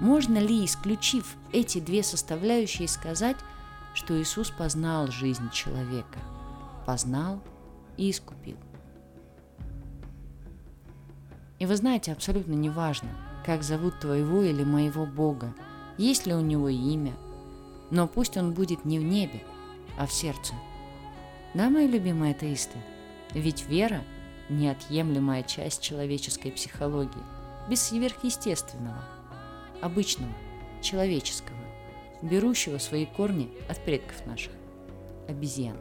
Можно 0.00 0.38
ли, 0.38 0.64
исключив 0.64 1.36
эти 1.52 1.80
две 1.80 2.02
составляющие, 2.02 2.88
сказать, 2.88 3.36
что 3.94 4.20
Иисус 4.20 4.50
познал 4.50 5.08
жизнь 5.08 5.50
человека, 5.50 6.18
познал 6.86 7.40
и 7.96 8.10
искупил? 8.10 8.56
И 11.58 11.66
вы 11.66 11.74
знаете, 11.74 12.12
абсолютно 12.12 12.52
неважно, 12.52 13.10
как 13.44 13.62
зовут 13.62 13.98
твоего 13.98 14.42
или 14.42 14.62
моего 14.62 15.04
Бога, 15.04 15.52
есть 15.96 16.26
ли 16.26 16.34
у 16.34 16.40
него 16.40 16.68
имя, 16.68 17.14
но 17.90 18.06
пусть 18.06 18.36
он 18.36 18.52
будет 18.52 18.84
не 18.84 18.98
в 19.00 19.02
небе, 19.02 19.42
а 19.98 20.06
в 20.06 20.12
сердце. 20.12 20.54
Да, 21.54 21.70
мои 21.70 21.88
любимые 21.88 22.32
атеисты, 22.32 22.78
ведь 23.34 23.66
вера– 23.66 24.02
неотъемлемая 24.48 25.42
часть 25.42 25.82
человеческой 25.82 26.50
психологии, 26.50 27.22
без 27.68 27.82
сверхъестественного, 27.82 29.04
обычного, 29.80 30.32
человеческого, 30.82 31.58
берущего 32.22 32.78
свои 32.78 33.06
корни 33.06 33.50
от 33.68 33.84
предков 33.84 34.24
наших– 34.26 34.52
обезьян. 35.28 35.76